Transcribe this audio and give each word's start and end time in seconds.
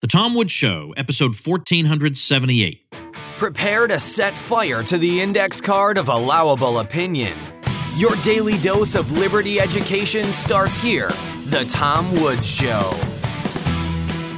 The 0.00 0.06
Tom 0.06 0.34
Woods 0.34 0.50
Show, 0.50 0.94
episode 0.96 1.34
1478. 1.34 2.90
Prepare 3.36 3.86
to 3.86 4.00
set 4.00 4.34
fire 4.34 4.82
to 4.84 4.96
the 4.96 5.20
index 5.20 5.60
card 5.60 5.98
of 5.98 6.08
allowable 6.08 6.78
opinion. 6.78 7.36
Your 7.96 8.16
daily 8.22 8.56
dose 8.56 8.94
of 8.94 9.12
liberty 9.12 9.60
education 9.60 10.32
starts 10.32 10.78
here. 10.82 11.10
The 11.44 11.66
Tom 11.68 12.10
Woods 12.18 12.50
Show. 12.50 12.80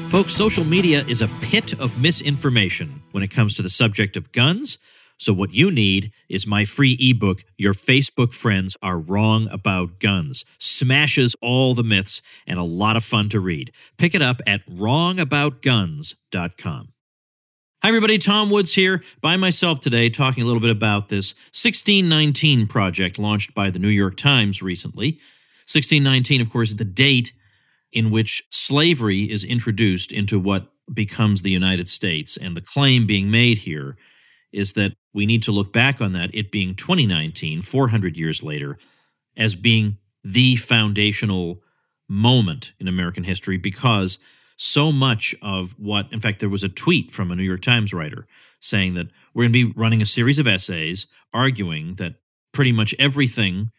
Folks, 0.09 0.33
social 0.33 0.65
media 0.65 1.05
is 1.07 1.23
a 1.23 1.29
pit 1.41 1.75
of 1.75 1.97
misinformation 1.97 3.01
when 3.13 3.23
it 3.23 3.31
comes 3.31 3.55
to 3.55 3.63
the 3.63 3.71
subject 3.71 4.17
of 4.17 4.33
guns. 4.33 4.79
So, 5.19 5.33
what 5.33 5.53
you 5.53 5.71
need 5.71 6.11
is 6.29 6.45
my 6.47 6.65
free 6.65 6.97
ebook, 7.01 7.45
Your 7.57 7.75
Facebook 7.75 8.35
Friends 8.35 8.77
Are 8.83 8.99
Wrong 8.99 9.47
About 9.51 10.01
Guns. 10.01 10.45
Smashes 10.59 11.37
all 11.41 11.75
the 11.75 11.85
myths 11.85 12.21
and 12.47 12.59
a 12.59 12.65
lot 12.65 12.97
of 12.97 13.05
fun 13.05 13.29
to 13.31 13.41
read. 13.41 13.73
Pick 13.99 14.15
it 14.15 14.23
up 14.23 14.41
at 14.47 14.67
wrongaboutguns.com. 14.67 16.89
Hi, 17.83 17.89
everybody. 17.89 18.19
Tom 18.19 18.49
Woods 18.49 18.73
here 18.73 19.03
by 19.21 19.37
myself 19.37 19.81
today, 19.81 20.09
talking 20.09 20.45
a 20.45 20.47
little 20.47 20.61
bit 20.61 20.71
about 20.71 21.09
this 21.09 21.35
1619 21.51 22.69
project 22.69 23.19
launched 23.19 23.57
by 23.57 23.71
the 23.71 23.81
New 23.81 23.89
York 23.89 24.17
Times 24.17 24.63
recently. 24.63 25.19
1619, 25.67 26.41
of 26.41 26.51
course, 26.51 26.75
the 26.75 26.85
date 26.85 27.33
in 27.93 28.13
which 28.13 28.45
slavery 28.51 29.23
is 29.23 29.43
introduced 29.43 30.13
into 30.13 30.39
what 30.39 30.69
becomes 30.93 31.43
the 31.43 31.51
United 31.51 31.89
States. 31.89 32.37
And 32.37 32.57
the 32.57 32.61
claim 32.61 33.05
being 33.05 33.33
made 33.33 33.59
here 33.59 33.97
is 34.53 34.75
that 34.75 34.93
we 35.15 35.27
need 35.27 35.43
to 35.45 35.53
look 35.53 35.73
back 35.73 36.01
on 36.01 36.13
that, 36.13 36.35
it 36.35 36.51
being 36.51 36.75
2019, 36.75 37.63
400 37.63 38.17
years 38.17 38.43
later, 38.43 38.79
as 39.37 39.55
being 39.55 39.99
the 40.25 40.57
foundational 40.57 41.63
moment 42.09 42.73
in 42.79 42.89
American 42.89 43.25
history 43.25 43.57
because 43.57 44.19
so 44.57 44.93
much 44.93 45.35
of 45.43 45.73
what, 45.79 46.13
in 46.13 46.21
fact, 46.21 46.41
there 46.41 46.49
was 46.49 46.63
a 46.63 46.69
tweet 46.69 47.11
from 47.11 47.31
a 47.31 47.37
New 47.37 47.43
York 47.43 47.63
Times 47.63 47.93
writer 47.93 48.27
saying 48.61 48.95
that 48.95 49.09
we're 49.35 49.45
going 49.45 49.53
to 49.53 49.67
be 49.67 49.73
running 49.77 50.03
a 50.03 50.07
series 50.07 50.39
of 50.39 50.47
essays 50.47 51.07
arguing 51.33 51.95
that 51.97 52.15
pretty 52.53 52.73
much 52.73 52.95
everything 52.99 53.73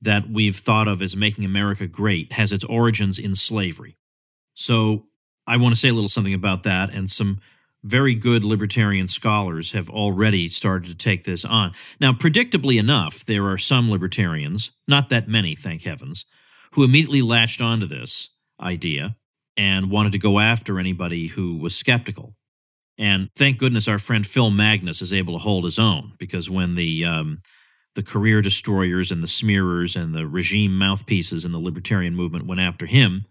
that 0.00 0.28
we've 0.28 0.56
thought 0.56 0.88
of 0.88 1.02
as 1.02 1.16
making 1.16 1.44
America 1.44 1.86
great 1.86 2.32
has 2.32 2.52
its 2.52 2.64
origins 2.64 3.18
in 3.18 3.34
slavery. 3.34 3.96
So 4.54 5.06
I 5.46 5.58
want 5.58 5.74
to 5.74 5.80
say 5.80 5.88
a 5.88 5.94
little 5.94 6.08
something 6.08 6.34
about 6.34 6.64
that 6.64 6.92
and 6.92 7.08
some 7.08 7.40
very 7.86 8.14
good 8.14 8.44
libertarian 8.44 9.08
scholars 9.08 9.72
have 9.72 9.88
already 9.88 10.48
started 10.48 10.88
to 10.88 10.96
take 10.96 11.24
this 11.24 11.44
on. 11.44 11.72
Now, 12.00 12.12
predictably 12.12 12.78
enough, 12.78 13.24
there 13.24 13.46
are 13.46 13.58
some 13.58 13.90
libertarians, 13.90 14.72
not 14.88 15.08
that 15.10 15.28
many, 15.28 15.54
thank 15.54 15.82
heavens, 15.84 16.24
who 16.72 16.84
immediately 16.84 17.22
latched 17.22 17.60
onto 17.60 17.86
this 17.86 18.30
idea 18.60 19.16
and 19.56 19.90
wanted 19.90 20.12
to 20.12 20.18
go 20.18 20.38
after 20.38 20.78
anybody 20.78 21.28
who 21.28 21.58
was 21.58 21.74
skeptical. 21.74 22.34
And 22.98 23.30
thank 23.36 23.58
goodness 23.58 23.88
our 23.88 23.98
friend 23.98 24.26
Phil 24.26 24.50
Magness 24.50 25.02
is 25.02 25.12
able 25.12 25.34
to 25.34 25.38
hold 25.38 25.64
his 25.64 25.78
own 25.78 26.14
because 26.18 26.50
when 26.50 26.74
the 26.74 27.04
um, 27.04 27.42
the 27.94 28.02
career 28.02 28.42
destroyers 28.42 29.10
and 29.10 29.22
the 29.22 29.28
smearers 29.28 29.96
and 29.96 30.14
the 30.14 30.26
regime 30.26 30.76
mouthpieces 30.76 31.44
in 31.44 31.52
the 31.52 31.58
libertarian 31.58 32.14
movement 32.14 32.46
went 32.46 32.60
after 32.60 32.86
him, 32.86 33.24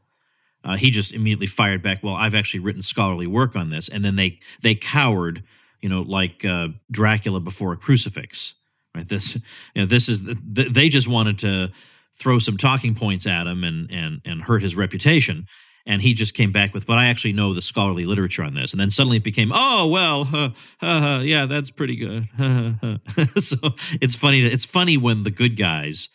uh, 0.66 0.76
he 0.76 0.90
just 0.90 1.14
immediately 1.14 1.46
fired 1.46 1.84
back. 1.84 2.04
Well, 2.04 2.16
I've 2.16 2.36
actually 2.36 2.62
written 2.62 2.82
scholarly 2.82 3.28
work 3.28 3.56
on 3.56 3.70
this, 3.70 3.88
and 3.88 4.04
then 4.04 4.16
they 4.16 4.40
they 4.62 4.74
cowered, 4.74 5.44
you 5.82 5.90
know, 5.90 6.02
like 6.02 6.44
uh, 6.44 6.70
Dracula 6.92 7.40
before 7.40 7.74
a 7.74 7.78
crucifix. 7.78 8.56
Right? 8.96 9.08
This, 9.08 9.36
you 9.76 9.84
know, 9.84 9.86
this 9.86 10.10
is 10.10 10.24
the, 10.24 10.64
they 10.64 10.90
just 10.90 11.08
wanted 11.08 11.40
to 11.40 11.72
throw 12.14 12.40
some 12.40 12.58
talking 12.58 12.96
points 12.96 13.28
at 13.28 13.46
him 13.46 13.64
and 13.64 13.92
and 13.92 14.22
and 14.26 14.42
hurt 14.42 14.64
his 14.64 14.76
reputation. 14.76 15.46
And 15.88 16.02
he 16.02 16.16
just 16.16 16.34
came 16.34 16.52
back 16.52 16.74
with, 16.74 16.88
but 16.88 16.98
I 16.98 17.06
actually 17.06 17.34
know 17.34 17.54
the 17.54 17.62
scholarly 17.62 18.06
literature 18.06 18.42
on 18.42 18.56
this. 18.56 18.74
And 18.74 18.82
then 18.82 18.90
suddenly 18.90 19.18
it 19.18 19.24
became, 19.24 19.52
oh 19.54 19.92
well, 19.92 20.28
uh, 20.34 20.50
uh, 20.82 21.22
yeah, 21.24 21.46
that's 21.46 21.70
pretty 21.70 21.96
good. 21.96 22.28
so 23.38 23.58
it's 24.02 24.16
funny. 24.16 24.40
It's 24.40 24.66
funny 24.66 24.98
when 24.98 25.22
the 25.22 25.30
good 25.30 25.56
guys 25.56 26.10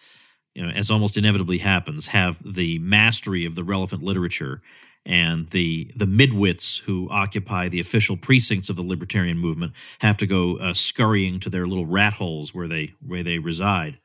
you 0.55 0.67
know, 0.67 0.73
as 0.73 0.91
almost 0.91 1.17
inevitably 1.17 1.59
happens, 1.59 2.09
have 2.09 2.43
the 2.43 2.79
mastery 2.79 3.45
of 3.45 3.55
the 3.55 3.65
relevant 3.65 4.03
literature 4.03 4.61
and 5.07 5.49
the 5.51 5.91
the 5.97 6.05
midwits 6.05 6.83
who 6.83 7.09
occupy 7.11 7.69
the 7.69 7.81
official 7.81 8.17
precincts 8.17 8.69
of 8.69 8.77
the 8.77 8.83
libertarian 8.83 9.39
movement 9.39 9.73
have 10.01 10.17
to 10.19 10.27
go 10.27 10.59
uh, 10.59 10.75
scurrying 10.75 11.41
to 11.41 11.49
their 11.49 11.67
little 11.67 11.87
rat 11.87 12.13
holes 12.13 12.55
where 12.55 12.69
they 12.69 12.93
where 13.07 13.23
they 13.23 13.39
reside. 13.39 13.99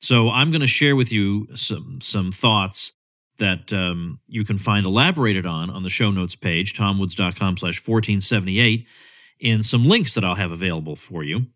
So 0.00 0.30
I'm 0.30 0.50
going 0.50 0.62
to 0.62 0.66
share 0.66 0.96
with 0.96 1.12
you 1.12 1.46
some 1.54 2.00
some 2.02 2.32
thoughts 2.32 2.92
that 3.38 3.72
um, 3.72 4.20
you 4.26 4.44
can 4.44 4.58
find 4.58 4.84
elaborated 4.84 5.46
on 5.46 5.70
on 5.70 5.82
the 5.82 5.90
show 5.90 6.10
notes 6.10 6.36
page, 6.36 6.74
tomwoods.com 6.74 7.56
slash 7.56 7.86
1478, 7.86 8.86
in 9.38 9.62
some 9.62 9.86
links 9.86 10.14
that 10.14 10.24
I'll 10.24 10.34
have 10.34 10.50
available 10.50 10.96
for 10.96 11.22
you. 11.22 11.46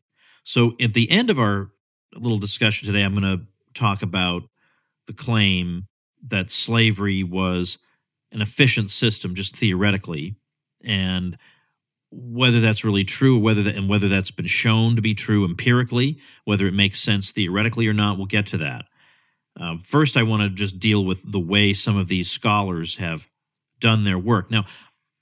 So 0.44 0.74
at 0.80 0.94
the 0.94 1.10
end 1.10 1.30
of 1.30 1.38
our 1.38 1.70
little 2.14 2.38
discussion 2.38 2.86
today, 2.86 3.02
I'm 3.02 3.18
going 3.18 3.38
to 3.38 3.44
talk 3.74 4.02
about 4.02 4.42
the 5.06 5.12
claim 5.12 5.86
that 6.28 6.50
slavery 6.50 7.22
was 7.22 7.78
an 8.32 8.40
efficient 8.40 8.90
system 8.90 9.34
just 9.34 9.56
theoretically 9.56 10.36
and 10.84 11.36
whether 12.10 12.60
that's 12.60 12.84
really 12.84 13.04
true 13.04 13.38
whether 13.38 13.62
that, 13.62 13.76
and 13.76 13.88
whether 13.88 14.08
that's 14.08 14.30
been 14.30 14.46
shown 14.46 14.96
to 14.96 15.02
be 15.02 15.14
true 15.14 15.44
empirically 15.44 16.18
whether 16.44 16.66
it 16.66 16.74
makes 16.74 17.00
sense 17.00 17.32
theoretically 17.32 17.86
or 17.86 17.92
not 17.92 18.16
we'll 18.16 18.26
get 18.26 18.46
to 18.46 18.58
that. 18.58 18.86
Uh, 19.58 19.76
first 19.82 20.16
i 20.16 20.22
want 20.22 20.42
to 20.42 20.48
just 20.50 20.78
deal 20.78 21.04
with 21.04 21.30
the 21.30 21.40
way 21.40 21.72
some 21.72 21.96
of 21.96 22.08
these 22.08 22.30
scholars 22.30 22.96
have 22.96 23.28
done 23.80 24.04
their 24.04 24.18
work. 24.18 24.50
Now 24.50 24.64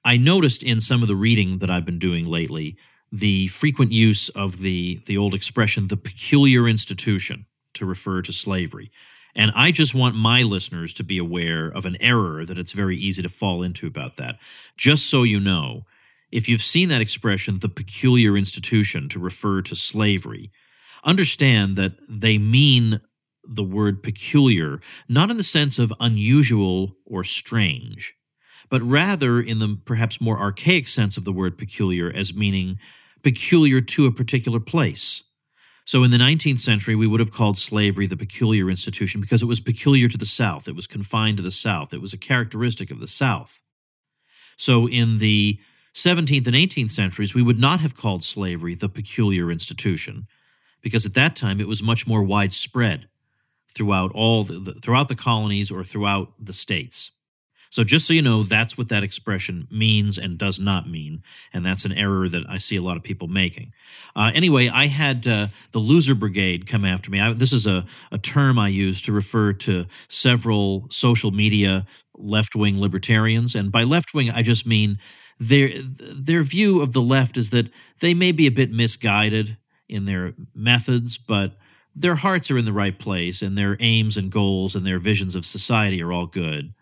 i 0.04 0.16
noticed 0.16 0.62
in 0.62 0.80
some 0.80 1.02
of 1.02 1.08
the 1.08 1.16
reading 1.16 1.58
that 1.58 1.70
i've 1.70 1.84
been 1.86 1.98
doing 1.98 2.26
lately 2.26 2.76
the 3.10 3.46
frequent 3.48 3.92
use 3.92 4.30
of 4.30 4.60
the 4.60 5.00
the 5.06 5.18
old 5.18 5.34
expression 5.34 5.86
the 5.86 5.96
peculiar 5.96 6.66
institution 6.66 7.46
to 7.74 7.86
refer 7.86 8.22
to 8.22 8.32
slavery. 8.32 8.90
And 9.34 9.52
I 9.54 9.70
just 9.70 9.94
want 9.94 10.14
my 10.14 10.42
listeners 10.42 10.92
to 10.94 11.04
be 11.04 11.18
aware 11.18 11.68
of 11.68 11.86
an 11.86 11.96
error 12.00 12.44
that 12.44 12.58
it's 12.58 12.72
very 12.72 12.96
easy 12.96 13.22
to 13.22 13.28
fall 13.28 13.62
into 13.62 13.86
about 13.86 14.16
that. 14.16 14.38
Just 14.76 15.08
so 15.08 15.22
you 15.22 15.40
know, 15.40 15.82
if 16.30 16.48
you've 16.48 16.62
seen 16.62 16.90
that 16.90 17.00
expression, 17.00 17.58
the 17.58 17.68
peculiar 17.68 18.36
institution, 18.36 19.08
to 19.10 19.18
refer 19.18 19.62
to 19.62 19.76
slavery, 19.76 20.50
understand 21.04 21.76
that 21.76 21.92
they 22.08 22.38
mean 22.38 23.00
the 23.44 23.64
word 23.64 24.02
peculiar 24.02 24.80
not 25.08 25.30
in 25.30 25.36
the 25.36 25.42
sense 25.42 25.78
of 25.78 25.92
unusual 25.98 26.96
or 27.06 27.24
strange, 27.24 28.14
but 28.70 28.82
rather 28.82 29.40
in 29.40 29.58
the 29.58 29.78
perhaps 29.84 30.20
more 30.20 30.38
archaic 30.38 30.86
sense 30.86 31.16
of 31.16 31.24
the 31.24 31.32
word 31.32 31.58
peculiar 31.58 32.10
as 32.14 32.36
meaning 32.36 32.78
peculiar 33.22 33.80
to 33.80 34.06
a 34.06 34.12
particular 34.12 34.60
place 34.60 35.24
so 35.84 36.04
in 36.04 36.10
the 36.10 36.16
19th 36.16 36.60
century, 36.60 36.94
we 36.94 37.06
would 37.06 37.20
have 37.20 37.32
called 37.32 37.58
slavery 37.58 38.06
the 38.06 38.16
peculiar 38.16 38.70
institution 38.70 39.20
because 39.20 39.42
it 39.42 39.46
was 39.46 39.60
peculiar 39.60 40.08
to 40.08 40.18
the 40.18 40.26
South. 40.26 40.68
It 40.68 40.76
was 40.76 40.86
confined 40.86 41.38
to 41.38 41.42
the 41.42 41.50
South. 41.50 41.92
It 41.92 42.00
was 42.00 42.12
a 42.12 42.18
characteristic 42.18 42.90
of 42.90 43.00
the 43.00 43.08
South. 43.08 43.62
So 44.56 44.88
in 44.88 45.18
the 45.18 45.58
17th 45.94 46.46
and 46.46 46.56
18th 46.56 46.90
centuries, 46.90 47.34
we 47.34 47.42
would 47.42 47.58
not 47.58 47.80
have 47.80 47.96
called 47.96 48.22
slavery 48.22 48.74
the 48.74 48.88
peculiar 48.88 49.50
institution 49.50 50.26
because 50.82 51.04
at 51.04 51.14
that 51.14 51.36
time 51.36 51.60
it 51.60 51.68
was 51.68 51.82
much 51.82 52.06
more 52.06 52.22
widespread 52.22 53.08
throughout 53.68 54.12
all 54.14 54.44
the, 54.44 54.74
throughout 54.74 55.08
the 55.08 55.16
colonies 55.16 55.70
or 55.70 55.82
throughout 55.82 56.32
the 56.38 56.52
states. 56.52 57.12
So 57.72 57.84
just 57.84 58.06
so 58.06 58.12
you 58.12 58.20
know, 58.20 58.42
that's 58.42 58.76
what 58.76 58.90
that 58.90 59.02
expression 59.02 59.66
means 59.70 60.18
and 60.18 60.36
does 60.36 60.60
not 60.60 60.90
mean, 60.90 61.22
and 61.54 61.64
that's 61.64 61.86
an 61.86 61.92
error 61.92 62.28
that 62.28 62.44
I 62.46 62.58
see 62.58 62.76
a 62.76 62.82
lot 62.82 62.98
of 62.98 63.02
people 63.02 63.28
making. 63.28 63.72
Uh, 64.14 64.30
anyway, 64.34 64.68
I 64.68 64.88
had 64.88 65.26
uh, 65.26 65.46
the 65.70 65.78
loser 65.78 66.14
brigade 66.14 66.66
come 66.66 66.84
after 66.84 67.10
me. 67.10 67.18
I, 67.18 67.32
this 67.32 67.54
is 67.54 67.66
a, 67.66 67.86
a 68.10 68.18
term 68.18 68.58
I 68.58 68.68
use 68.68 69.00
to 69.02 69.12
refer 69.12 69.54
to 69.54 69.86
several 70.08 70.86
social 70.90 71.30
media 71.30 71.86
left 72.14 72.54
wing 72.54 72.78
libertarians, 72.78 73.54
and 73.54 73.72
by 73.72 73.84
left 73.84 74.12
wing, 74.12 74.30
I 74.30 74.42
just 74.42 74.66
mean 74.66 74.98
their 75.38 75.70
their 76.14 76.42
view 76.42 76.82
of 76.82 76.92
the 76.92 77.00
left 77.00 77.38
is 77.38 77.50
that 77.50 77.70
they 78.00 78.12
may 78.12 78.32
be 78.32 78.46
a 78.46 78.52
bit 78.52 78.70
misguided 78.70 79.56
in 79.88 80.04
their 80.04 80.34
methods, 80.54 81.16
but 81.16 81.56
their 81.94 82.16
hearts 82.16 82.50
are 82.50 82.58
in 82.58 82.66
the 82.66 82.72
right 82.74 82.98
place, 82.98 83.40
and 83.40 83.56
their 83.56 83.78
aims 83.80 84.18
and 84.18 84.30
goals 84.30 84.76
and 84.76 84.84
their 84.84 84.98
visions 84.98 85.34
of 85.34 85.46
society 85.46 86.02
are 86.02 86.12
all 86.12 86.26
good 86.26 86.74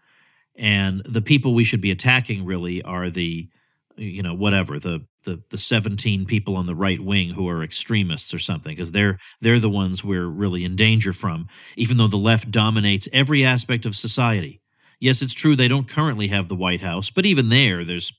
and 0.61 1.03
the 1.07 1.23
people 1.23 1.55
we 1.55 1.65
should 1.65 1.81
be 1.81 1.91
attacking 1.91 2.45
really 2.45 2.83
are 2.83 3.09
the 3.09 3.49
you 3.97 4.23
know 4.23 4.35
whatever 4.35 4.79
the 4.79 5.05
the 5.25 5.43
the 5.51 5.59
17 5.59 6.27
people 6.27 6.57
on 6.57 6.67
the 6.67 6.75
right 6.75 7.01
wing 7.01 7.31
who 7.31 7.49
are 7.49 7.63
extremists 7.63 8.33
or 8.33 8.39
something 8.39 8.73
because 8.73 8.93
they're 8.93 9.19
they're 9.41 9.59
the 9.59 9.69
ones 9.69 10.05
we're 10.05 10.27
really 10.27 10.65
in 10.65 10.77
danger 10.77 11.13
from 11.13 11.49
even 11.77 11.97
though 11.97 12.07
the 12.07 12.17
left 12.17 12.51
dominates 12.51 13.09
every 13.13 13.45
aspect 13.45 13.87
of 13.87 13.97
society. 13.97 14.61
Yes 15.01 15.23
it's 15.23 15.35
true 15.35 15.57
they 15.57 15.69
don't 15.69 15.89
currently 15.89 16.29
have 16.29 16.49
the 16.49 16.57
white 16.57 16.81
house 16.81 17.11
but 17.11 17.27
even 17.27 17.49
there 17.49 17.83
there's 17.85 18.13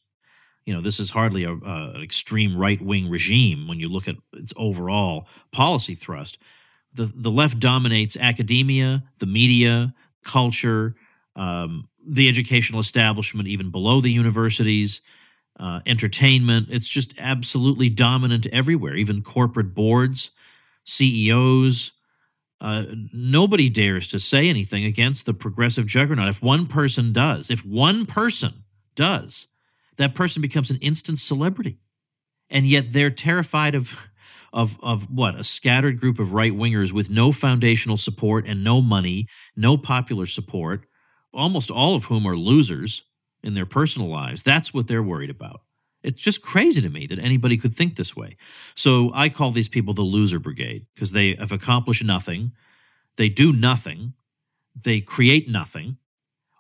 you 0.65 0.73
know 0.73 0.81
this 0.81 0.99
is 0.99 1.09
hardly 1.09 1.43
a, 1.43 1.55
extreme 2.01 2.57
right 2.57 2.81
wing 2.81 3.09
regime 3.09 3.67
when 3.67 3.79
you 3.79 3.87
look 3.87 4.07
at 4.07 4.15
its 4.33 4.53
overall 4.57 5.27
policy 5.51 5.95
thrust. 5.95 6.39
The 6.93 7.11
the 7.15 7.31
left 7.31 7.59
dominates 7.59 8.17
academia 8.17 9.03
the 9.19 9.25
media 9.25 9.93
culture 10.23 10.95
um, 11.35 11.87
the 12.05 12.29
educational 12.29 12.79
establishment, 12.79 13.47
even 13.47 13.69
below 13.69 14.01
the 14.01 14.11
universities, 14.11 15.01
uh, 15.59 15.79
entertainment. 15.85 16.67
It's 16.69 16.89
just 16.89 17.19
absolutely 17.19 17.89
dominant 17.89 18.47
everywhere, 18.47 18.95
even 18.95 19.21
corporate 19.21 19.73
boards, 19.73 20.31
CEOs. 20.85 21.91
Uh, 22.59 22.85
nobody 23.13 23.69
dares 23.69 24.07
to 24.09 24.19
say 24.19 24.49
anything 24.49 24.85
against 24.85 25.25
the 25.25 25.33
progressive 25.33 25.85
juggernaut. 25.85 26.27
If 26.27 26.43
one 26.43 26.67
person 26.67 27.11
does, 27.11 27.49
if 27.49 27.65
one 27.65 28.05
person 28.05 28.53
does, 28.95 29.47
that 29.97 30.15
person 30.15 30.41
becomes 30.41 30.69
an 30.69 30.77
instant 30.81 31.19
celebrity. 31.19 31.77
And 32.49 32.65
yet 32.65 32.91
they're 32.91 33.09
terrified 33.09 33.75
of 33.75 34.09
of 34.53 34.77
of 34.83 35.09
what 35.09 35.35
a 35.35 35.43
scattered 35.43 35.97
group 35.97 36.19
of 36.19 36.33
right 36.33 36.51
wingers 36.51 36.91
with 36.91 37.09
no 37.09 37.31
foundational 37.31 37.97
support 37.97 38.45
and 38.47 38.63
no 38.63 38.81
money, 38.81 39.27
no 39.55 39.77
popular 39.77 40.25
support, 40.25 40.85
almost 41.33 41.71
all 41.71 41.95
of 41.95 42.05
whom 42.05 42.25
are 42.25 42.35
losers 42.35 43.03
in 43.43 43.53
their 43.53 43.65
personal 43.65 44.07
lives. 44.07 44.43
That's 44.43 44.73
what 44.73 44.87
they're 44.87 45.03
worried 45.03 45.29
about. 45.29 45.61
It's 46.03 46.21
just 46.21 46.41
crazy 46.41 46.81
to 46.81 46.89
me 46.89 47.05
that 47.07 47.19
anybody 47.19 47.57
could 47.57 47.73
think 47.73 47.95
this 47.95 48.15
way. 48.15 48.37
So 48.75 49.11
I 49.13 49.29
call 49.29 49.51
these 49.51 49.69
people 49.69 49.93
the 49.93 50.01
loser 50.01 50.39
brigade 50.39 50.85
because 50.95 51.11
they 51.11 51.35
have 51.35 51.51
accomplished 51.51 52.03
nothing. 52.03 52.53
They 53.17 53.29
do 53.29 53.53
nothing. 53.53 54.13
They 54.75 55.01
create 55.01 55.47
nothing. 55.47 55.97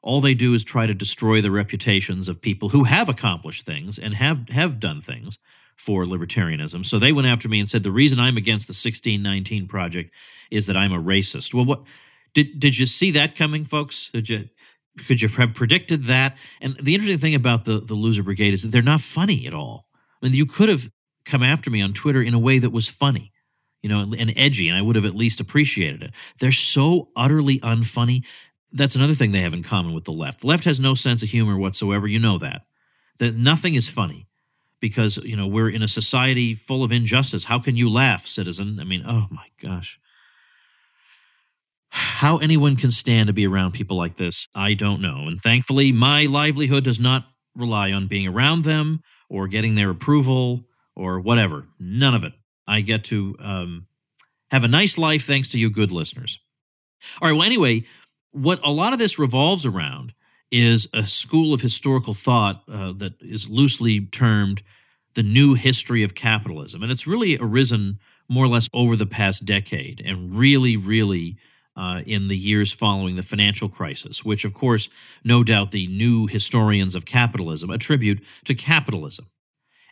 All 0.03 0.21
they 0.21 0.33
do 0.33 0.53
is 0.53 0.63
try 0.63 0.85
to 0.85 0.93
destroy 0.93 1.41
the 1.41 1.51
reputations 1.51 2.27
of 2.29 2.41
people 2.41 2.69
who 2.69 2.83
have 2.83 3.09
accomplished 3.09 3.65
things 3.65 3.97
and 3.99 4.13
have, 4.13 4.49
have 4.49 4.79
done 4.79 5.01
things 5.01 5.39
for 5.75 6.05
libertarianism. 6.05 6.85
So 6.85 6.99
they 6.99 7.11
went 7.11 7.27
after 7.27 7.49
me 7.49 7.59
and 7.59 7.67
said 7.67 7.83
the 7.83 7.91
reason 7.91 8.19
I'm 8.19 8.37
against 8.37 8.67
the 8.67 8.71
1619 8.71 9.67
project 9.67 10.13
is 10.51 10.67
that 10.67 10.77
I'm 10.77 10.93
a 10.93 11.01
racist. 11.01 11.53
Well, 11.53 11.65
what 11.65 11.81
did 12.33 12.59
did 12.59 12.77
you 12.77 12.85
see 12.85 13.11
that 13.11 13.35
coming, 13.35 13.65
folks? 13.65 14.11
Did 14.11 14.29
you 14.29 14.49
could 15.07 15.21
you 15.21 15.29
have 15.29 15.53
predicted 15.53 16.05
that? 16.05 16.37
And 16.59 16.75
the 16.81 16.93
interesting 16.93 17.19
thing 17.19 17.35
about 17.35 17.65
the 17.65 17.79
the 17.79 17.93
loser 17.93 18.23
brigade 18.23 18.53
is 18.53 18.63
that 18.63 18.69
they're 18.69 18.81
not 18.81 19.01
funny 19.01 19.47
at 19.47 19.53
all. 19.53 19.85
I 20.21 20.25
mean, 20.25 20.35
you 20.35 20.45
could 20.45 20.69
have 20.69 20.89
come 21.25 21.43
after 21.43 21.69
me 21.69 21.81
on 21.81 21.93
Twitter 21.93 22.21
in 22.21 22.33
a 22.33 22.39
way 22.39 22.59
that 22.59 22.71
was 22.71 22.89
funny, 22.89 23.31
you 23.81 23.89
know, 23.89 24.01
and 24.01 24.33
edgy, 24.35 24.69
and 24.69 24.77
I 24.77 24.81
would 24.81 24.95
have 24.95 25.05
at 25.05 25.15
least 25.15 25.39
appreciated 25.39 26.03
it. 26.03 26.11
They're 26.39 26.51
so 26.51 27.09
utterly 27.15 27.59
unfunny. 27.59 28.25
That's 28.73 28.95
another 28.95 29.13
thing 29.13 29.31
they 29.31 29.41
have 29.41 29.53
in 29.53 29.63
common 29.63 29.93
with 29.93 30.05
the 30.05 30.11
left. 30.11 30.41
The 30.41 30.47
left 30.47 30.65
has 30.65 30.79
no 30.79 30.93
sense 30.93 31.23
of 31.23 31.29
humor 31.29 31.57
whatsoever. 31.57 32.07
You 32.07 32.19
know 32.19 32.37
that. 32.39 32.65
That 33.17 33.35
nothing 33.35 33.75
is 33.75 33.89
funny 33.89 34.27
because 34.79 35.17
you 35.17 35.35
know 35.35 35.47
we're 35.47 35.69
in 35.69 35.83
a 35.83 35.87
society 35.87 36.53
full 36.53 36.83
of 36.83 36.91
injustice. 36.91 37.45
How 37.45 37.59
can 37.59 37.75
you 37.75 37.89
laugh, 37.89 38.25
citizen? 38.25 38.79
I 38.79 38.83
mean, 38.83 39.03
oh 39.05 39.27
my 39.29 39.47
gosh. 39.61 39.99
How 41.91 42.37
anyone 42.37 42.77
can 42.77 42.89
stand 42.89 43.27
to 43.27 43.33
be 43.33 43.45
around 43.45 43.73
people 43.73 43.97
like 43.97 44.15
this, 44.15 44.47
I 44.55 44.73
don't 44.75 45.01
know. 45.01 45.27
And 45.27 45.41
thankfully, 45.41 45.91
my 45.91 46.25
livelihood 46.25 46.85
does 46.85 46.99
not 46.99 47.25
rely 47.55 47.91
on 47.91 48.07
being 48.07 48.27
around 48.27 48.63
them 48.63 49.01
or 49.29 49.47
getting 49.47 49.75
their 49.75 49.89
approval 49.89 50.65
or 50.95 51.19
whatever. 51.19 51.67
None 51.79 52.15
of 52.15 52.23
it. 52.23 52.33
I 52.65 52.81
get 52.81 53.03
to 53.05 53.35
um, 53.39 53.87
have 54.51 54.63
a 54.63 54.69
nice 54.69 54.97
life 54.97 55.25
thanks 55.25 55.49
to 55.49 55.59
you, 55.59 55.69
good 55.69 55.91
listeners. 55.91 56.39
All 57.21 57.27
right. 57.29 57.35
Well, 57.35 57.45
anyway, 57.45 57.83
what 58.31 58.65
a 58.65 58.71
lot 58.71 58.93
of 58.93 58.99
this 58.99 59.19
revolves 59.19 59.65
around 59.65 60.13
is 60.49 60.87
a 60.93 61.03
school 61.03 61.53
of 61.53 61.61
historical 61.61 62.13
thought 62.13 62.63
uh, 62.71 62.93
that 62.93 63.13
is 63.21 63.49
loosely 63.49 64.05
termed 64.07 64.63
the 65.15 65.23
new 65.23 65.55
history 65.55 66.03
of 66.03 66.15
capitalism. 66.15 66.83
And 66.83 66.91
it's 66.91 67.07
really 67.07 67.37
arisen 67.39 67.99
more 68.29 68.45
or 68.45 68.49
less 68.49 68.69
over 68.73 68.95
the 68.95 69.05
past 69.05 69.45
decade 69.45 70.01
and 70.05 70.33
really, 70.33 70.77
really 70.77 71.37
uh, 71.75 72.01
in 72.05 72.27
the 72.27 72.37
years 72.37 72.73
following 72.73 73.15
the 73.15 73.23
financial 73.23 73.69
crisis, 73.69 74.25
which, 74.25 74.45
of 74.45 74.53
course, 74.53 74.89
no 75.23 75.43
doubt 75.43 75.71
the 75.71 75.87
new 75.87 76.27
historians 76.27 76.95
of 76.95 77.05
capitalism 77.05 77.69
attribute 77.69 78.23
to 78.45 78.53
capitalism. 78.53 79.25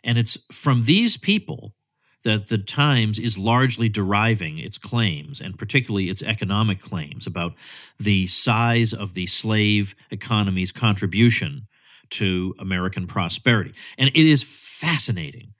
And 0.04 0.18
it's 0.18 0.38
from 0.52 0.82
these 0.82 1.16
people 1.16 1.74
that 2.22 2.48
the 2.48 2.58
Times 2.58 3.18
is 3.18 3.38
largely 3.38 3.88
deriving 3.88 4.58
its 4.58 4.76
claims, 4.76 5.40
and 5.40 5.58
particularly 5.58 6.10
its 6.10 6.22
economic 6.22 6.78
claims, 6.78 7.26
about 7.26 7.54
the 7.98 8.26
size 8.26 8.92
of 8.92 9.14
the 9.14 9.26
slave 9.26 9.94
economy's 10.10 10.72
contribution 10.72 11.66
to 12.10 12.54
American 12.58 13.06
prosperity. 13.06 13.72
And 13.96 14.08
it 14.08 14.16
is 14.16 14.42
fascinating 14.42 15.54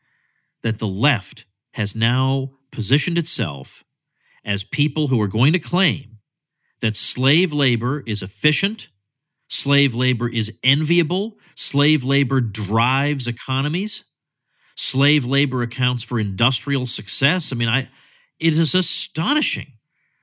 that 0.62 0.78
the 0.78 0.86
left 0.86 1.46
has 1.74 1.96
now 1.96 2.50
positioned 2.72 3.16
itself 3.16 3.84
as 4.44 4.64
people 4.64 5.06
who 5.06 5.20
are 5.20 5.28
going 5.28 5.52
to 5.52 5.58
claim 5.58 6.18
that 6.80 6.96
slave 6.96 7.52
labor 7.52 8.02
is 8.06 8.22
efficient, 8.22 8.88
slave 9.48 9.94
labor 9.94 10.28
is 10.28 10.58
enviable, 10.62 11.36
slave 11.56 12.04
labor 12.04 12.40
drives 12.40 13.26
economies, 13.26 14.04
slave 14.76 15.26
labor 15.26 15.62
accounts 15.62 16.02
for 16.02 16.18
industrial 16.18 16.86
success. 16.86 17.52
I 17.52 17.56
mean, 17.56 17.68
I 17.68 17.88
it 18.38 18.54
is 18.54 18.74
astonishing 18.74 19.66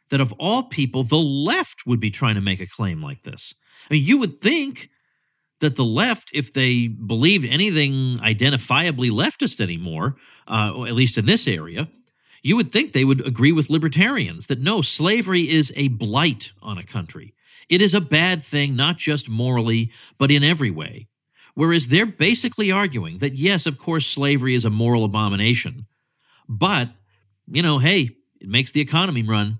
that 0.09 0.21
of 0.21 0.33
all 0.39 0.63
people, 0.63 1.03
the 1.03 1.17
left 1.17 1.83
would 1.85 1.99
be 1.99 2.09
trying 2.09 2.35
to 2.35 2.41
make 2.41 2.59
a 2.59 2.67
claim 2.67 3.01
like 3.01 3.23
this. 3.23 3.53
I 3.89 3.93
mean, 3.93 4.03
you 4.05 4.19
would 4.19 4.33
think 4.37 4.89
that 5.59 5.75
the 5.75 5.85
left, 5.85 6.29
if 6.33 6.53
they 6.53 6.87
believed 6.87 7.45
anything 7.45 8.17
identifiably 8.17 9.09
leftist 9.09 9.59
anymore, 9.59 10.15
uh, 10.47 10.85
at 10.85 10.93
least 10.93 11.17
in 11.17 11.25
this 11.25 11.47
area, 11.47 11.87
you 12.47 12.55
would 12.55 12.71
think 12.71 12.93
they 12.93 13.03
would 13.03 13.27
agree 13.27 13.51
with 13.51 13.69
libertarians 13.69 14.47
that 14.47 14.61
no, 14.61 14.81
slavery 14.81 15.41
is 15.41 15.73
a 15.75 15.89
blight 15.89 16.53
on 16.61 16.77
a 16.77 16.83
country. 16.83 17.33
It 17.67 17.81
is 17.81 17.93
a 17.93 17.99
bad 17.99 18.41
thing, 18.41 18.73
not 18.73 18.95
just 18.95 19.29
morally, 19.29 19.91
but 20.17 20.31
in 20.31 20.45
every 20.45 20.71
way. 20.71 21.09
Whereas 21.55 21.89
they're 21.89 22.05
basically 22.05 22.71
arguing 22.71 23.17
that, 23.17 23.35
yes, 23.35 23.65
of 23.65 23.77
course, 23.77 24.05
slavery 24.05 24.53
is 24.53 24.63
a 24.63 24.69
moral 24.69 25.03
abomination, 25.03 25.87
but, 26.47 26.89
you 27.47 27.61
know, 27.61 27.79
hey, 27.79 28.11
it 28.39 28.47
makes 28.47 28.71
the 28.71 28.79
economy 28.79 29.23
run. 29.23 29.59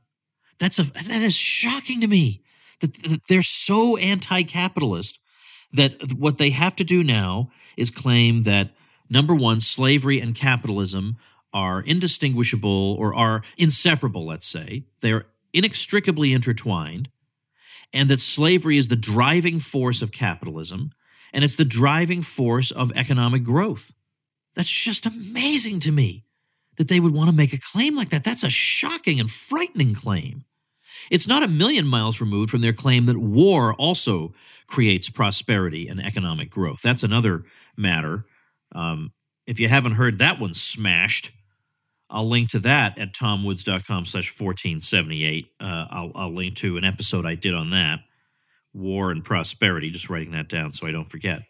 That's 0.58 0.80
a, 0.80 0.84
that 0.84 1.22
is 1.24 1.36
shocking 1.36 2.00
to 2.00 2.08
me 2.08 2.42
that, 2.80 2.94
that 2.94 3.20
they're 3.28 3.44
so 3.44 3.98
anti 3.98 4.44
capitalist 4.44 5.20
that 5.74 5.92
what 6.18 6.38
they 6.38 6.52
have 6.52 6.78
to 6.78 6.86
do 6.86 7.04
now 7.04 7.52
is 7.76 7.90
claim 7.90 8.44
that 8.44 8.72
number 9.10 9.36
one, 9.36 9.60
slavery 9.60 10.22
and 10.22 10.34
capitalism 10.34 11.18
are 11.54 11.82
indistinguishable 11.82 12.96
or 13.00 13.14
are 13.14 13.42
inseparable, 13.58 14.26
let's 14.26 14.48
say. 14.48 14.84
They're 15.02 15.26
inextricably 15.54 16.34
intertwined, 16.34 17.10
and 17.94 18.10
that 18.10 18.20
slavery 18.20 18.78
is 18.78 18.90
the 18.90 18.96
driving 18.96 19.60
force 19.60 20.02
of 20.02 20.12
capitalism, 20.12 20.92
and 21.34 21.44
it's 21.44 21.56
the 21.56 21.66
driving 21.66 22.22
force 22.22 22.72
of 22.72 22.92
economic 22.96 23.44
growth. 23.44 23.94
That's 24.56 24.72
just 24.72 25.06
amazing 25.06 25.80
to 25.82 25.92
me 25.92 26.26
that 26.78 26.90
they 26.90 27.00
would 27.00 27.16
want 27.16 27.30
to 27.30 27.36
make 27.36 27.54
a 27.54 27.60
claim 27.60 27.96
like 27.96 28.10
that. 28.10 28.24
That's 28.24 28.44
a 28.44 28.50
shocking 28.50 29.20
and 29.20 29.30
frightening 29.30 29.94
claim. 29.94 30.46
It's 31.10 31.28
not 31.28 31.44
a 31.44 31.48
million 31.48 31.88
miles 31.88 32.22
removed 32.22 32.52
from 32.52 32.62
their 32.62 32.74
claim 32.74 33.06
that 33.06 33.18
war 33.18 33.74
also 33.76 34.34
creates 34.68 35.10
prosperity 35.10 35.88
and 35.88 36.04
economic 36.04 36.50
growth. 36.50 36.82
That's 36.82 37.04
another 37.04 37.44
matter. 37.76 38.26
Um, 38.74 39.12
if 39.46 39.60
you 39.60 39.68
haven't 39.68 39.94
heard 39.94 40.20
that 40.20 40.40
one 40.40 40.54
smashed, 40.54 41.32
I'll 42.10 42.28
link 42.28 42.50
to 42.50 42.60
that 42.60 42.98
at 42.98 43.14
tomwoods.com 43.14 44.06
slash 44.06 44.40
1478. 44.40 45.48
Uh, 45.60 45.86
I'll, 45.90 46.12
I'll 46.16 46.34
link 46.34 46.56
to 46.58 46.78
an 46.78 46.86
episode 46.86 47.26
I 47.26 47.36
did 47.36 47.54
on 47.54 47.72
that, 47.72 48.00
War 48.74 49.12
and 49.12 49.24
Prosperity, 49.24 49.90
just 49.90 50.10
writing 50.10 50.32
that 50.32 50.48
down 50.48 50.72
so 50.72 50.88
I 50.88 50.92
don't 50.92 51.10
forget. 51.10 51.42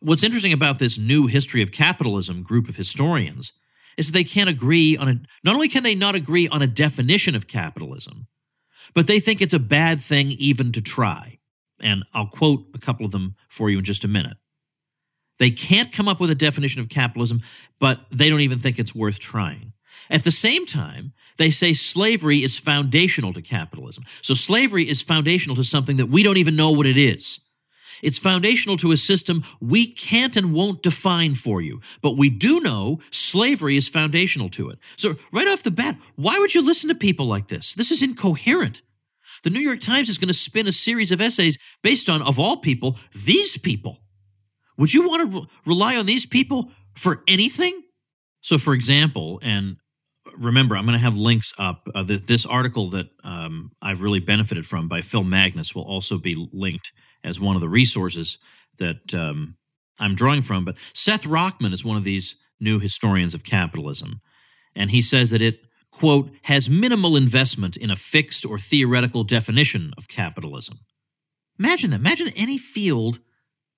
What's 0.00 0.24
interesting 0.24 0.54
about 0.54 0.78
this 0.78 0.98
new 0.98 1.26
history 1.26 1.62
of 1.62 1.72
capitalism 1.72 2.42
group 2.42 2.68
of 2.68 2.76
historians 2.76 3.52
is 3.96 4.06
that 4.06 4.12
they 4.12 4.24
can't 4.24 4.48
agree 4.48 4.96
on 4.96 5.08
a, 5.08 5.20
not 5.44 5.54
only 5.54 5.68
can 5.68 5.82
they 5.82 5.94
not 5.94 6.14
agree 6.14 6.48
on 6.48 6.62
a 6.62 6.66
definition 6.66 7.34
of 7.34 7.46
capitalism, 7.46 8.26
but 8.94 9.06
they 9.06 9.20
think 9.20 9.42
it's 9.42 9.52
a 9.52 9.60
bad 9.60 10.00
thing 10.00 10.28
even 10.38 10.72
to 10.72 10.80
try. 10.80 11.38
And 11.82 12.04
I'll 12.14 12.26
quote 12.26 12.66
a 12.74 12.78
couple 12.78 13.04
of 13.04 13.12
them 13.12 13.36
for 13.48 13.68
you 13.68 13.78
in 13.78 13.84
just 13.84 14.04
a 14.04 14.08
minute. 14.08 14.36
They 15.38 15.50
can't 15.50 15.92
come 15.92 16.08
up 16.08 16.20
with 16.20 16.30
a 16.30 16.34
definition 16.34 16.80
of 16.80 16.88
capitalism, 16.88 17.40
but 17.78 18.00
they 18.10 18.28
don't 18.28 18.40
even 18.40 18.58
think 18.58 18.78
it's 18.78 18.94
worth 18.94 19.18
trying. 19.18 19.72
At 20.10 20.24
the 20.24 20.30
same 20.30 20.66
time, 20.66 21.12
they 21.36 21.50
say 21.50 21.72
slavery 21.72 22.38
is 22.38 22.58
foundational 22.58 23.32
to 23.32 23.42
capitalism. 23.42 24.04
So 24.22 24.34
slavery 24.34 24.82
is 24.82 25.00
foundational 25.00 25.56
to 25.56 25.64
something 25.64 25.96
that 25.98 26.10
we 26.10 26.22
don't 26.22 26.36
even 26.36 26.56
know 26.56 26.72
what 26.72 26.86
it 26.86 26.98
is. 26.98 27.40
It's 28.02 28.18
foundational 28.18 28.76
to 28.78 28.92
a 28.92 28.96
system 28.96 29.42
we 29.60 29.86
can't 29.86 30.36
and 30.36 30.54
won't 30.54 30.82
define 30.82 31.34
for 31.34 31.60
you. 31.60 31.80
But 32.02 32.16
we 32.16 32.30
do 32.30 32.60
know 32.60 33.00
slavery 33.10 33.76
is 33.76 33.88
foundational 33.88 34.48
to 34.50 34.70
it. 34.70 34.78
So, 34.96 35.14
right 35.32 35.48
off 35.48 35.62
the 35.62 35.70
bat, 35.70 35.96
why 36.16 36.38
would 36.38 36.54
you 36.54 36.64
listen 36.64 36.88
to 36.88 36.94
people 36.94 37.26
like 37.26 37.48
this? 37.48 37.74
This 37.74 37.90
is 37.90 38.02
incoherent. 38.02 38.82
The 39.42 39.50
New 39.50 39.60
York 39.60 39.80
Times 39.80 40.08
is 40.08 40.18
going 40.18 40.28
to 40.28 40.34
spin 40.34 40.66
a 40.66 40.72
series 40.72 41.12
of 41.12 41.20
essays 41.20 41.58
based 41.82 42.08
on, 42.10 42.22
of 42.22 42.38
all 42.38 42.56
people, 42.58 42.96
these 43.26 43.56
people. 43.56 43.98
Would 44.76 44.92
you 44.92 45.08
want 45.08 45.30
to 45.30 45.40
re- 45.40 45.46
rely 45.66 45.96
on 45.96 46.06
these 46.06 46.26
people 46.26 46.70
for 46.94 47.22
anything? 47.28 47.82
So, 48.40 48.58
for 48.58 48.74
example, 48.74 49.40
and 49.42 49.76
remember, 50.36 50.76
I'm 50.76 50.84
going 50.84 50.98
to 50.98 51.04
have 51.04 51.16
links 51.16 51.52
up. 51.58 51.88
Uh, 51.94 52.04
th- 52.04 52.22
this 52.22 52.46
article 52.46 52.90
that 52.90 53.08
um, 53.24 53.72
I've 53.82 54.02
really 54.02 54.20
benefited 54.20 54.66
from 54.66 54.88
by 54.88 55.00
Phil 55.00 55.24
Magness 55.24 55.74
will 55.74 55.82
also 55.82 56.18
be 56.18 56.48
linked 56.52 56.92
as 57.22 57.40
one 57.40 57.56
of 57.56 57.60
the 57.60 57.68
resources 57.68 58.38
that 58.78 59.14
um, 59.14 59.56
I'm 59.98 60.14
drawing 60.14 60.42
from. 60.42 60.64
But 60.64 60.78
Seth 60.94 61.24
Rockman 61.24 61.72
is 61.72 61.84
one 61.84 61.96
of 61.96 62.04
these 62.04 62.36
new 62.60 62.78
historians 62.78 63.34
of 63.34 63.44
capitalism. 63.44 64.20
And 64.74 64.90
he 64.90 65.02
says 65.02 65.30
that 65.30 65.42
it, 65.42 65.60
quote, 65.90 66.30
has 66.44 66.70
minimal 66.70 67.16
investment 67.16 67.76
in 67.76 67.90
a 67.90 67.96
fixed 67.96 68.46
or 68.46 68.58
theoretical 68.58 69.24
definition 69.24 69.92
of 69.96 70.08
capitalism. 70.08 70.78
Imagine 71.58 71.90
that. 71.90 72.00
Imagine 72.00 72.28
any 72.36 72.58
field 72.58 73.18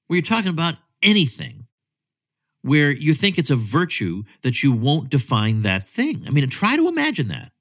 where 0.06 0.16
you're 0.16 0.22
talking 0.22 0.50
about 0.50 0.76
anything 1.02 1.61
where 2.62 2.90
you 2.90 3.12
think 3.12 3.38
it's 3.38 3.50
a 3.50 3.56
virtue 3.56 4.22
that 4.42 4.62
you 4.62 4.72
won't 4.72 5.10
define 5.10 5.62
that 5.62 5.86
thing. 5.86 6.24
I 6.26 6.30
mean, 6.30 6.48
try 6.48 6.76
to 6.76 6.88
imagine 6.88 7.28
that. 7.28 7.52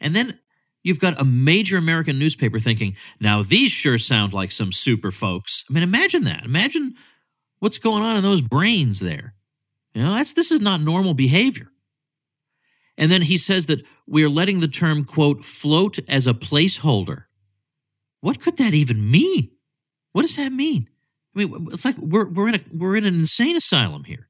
And 0.00 0.14
then 0.14 0.38
you've 0.82 1.00
got 1.00 1.20
a 1.20 1.24
major 1.24 1.76
American 1.76 2.18
newspaper 2.18 2.58
thinking, 2.58 2.96
now 3.20 3.42
these 3.42 3.72
sure 3.72 3.98
sound 3.98 4.32
like 4.32 4.52
some 4.52 4.72
super 4.72 5.10
folks. 5.10 5.64
I 5.68 5.74
mean, 5.74 5.82
imagine 5.82 6.24
that. 6.24 6.44
Imagine 6.44 6.94
what's 7.58 7.78
going 7.78 8.02
on 8.02 8.16
in 8.16 8.22
those 8.22 8.42
brains 8.42 9.00
there. 9.00 9.34
You 9.94 10.02
know, 10.02 10.14
that's 10.14 10.34
this 10.34 10.52
is 10.52 10.60
not 10.60 10.80
normal 10.80 11.14
behavior. 11.14 11.72
And 12.98 13.10
then 13.10 13.22
he 13.22 13.38
says 13.38 13.66
that 13.66 13.84
we 14.06 14.24
are 14.24 14.28
letting 14.28 14.60
the 14.60 14.68
term, 14.68 15.04
quote, 15.04 15.44
float 15.44 15.98
as 16.08 16.26
a 16.26 16.34
placeholder. 16.34 17.24
What 18.20 18.40
could 18.40 18.56
that 18.58 18.74
even 18.74 19.10
mean? 19.10 19.50
What 20.12 20.22
does 20.22 20.36
that 20.36 20.52
mean? 20.52 20.88
I 21.36 21.44
mean, 21.44 21.68
it's 21.70 21.84
like 21.84 21.96
we're, 21.98 22.28
we're, 22.30 22.48
in 22.48 22.54
a, 22.54 22.60
we're 22.74 22.96
in 22.96 23.04
an 23.04 23.14
insane 23.14 23.56
asylum 23.56 24.04
here. 24.04 24.28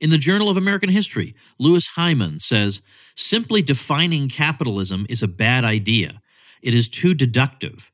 In 0.00 0.10
the 0.10 0.18
Journal 0.18 0.48
of 0.48 0.56
American 0.56 0.88
History, 0.88 1.34
Louis 1.58 1.86
Hyman 1.86 2.38
says 2.38 2.82
simply 3.16 3.62
defining 3.62 4.28
capitalism 4.28 5.06
is 5.08 5.22
a 5.22 5.28
bad 5.28 5.64
idea. 5.64 6.20
It 6.62 6.74
is 6.74 6.88
too 6.88 7.14
deductive. 7.14 7.90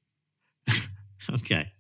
okay. 1.31 1.73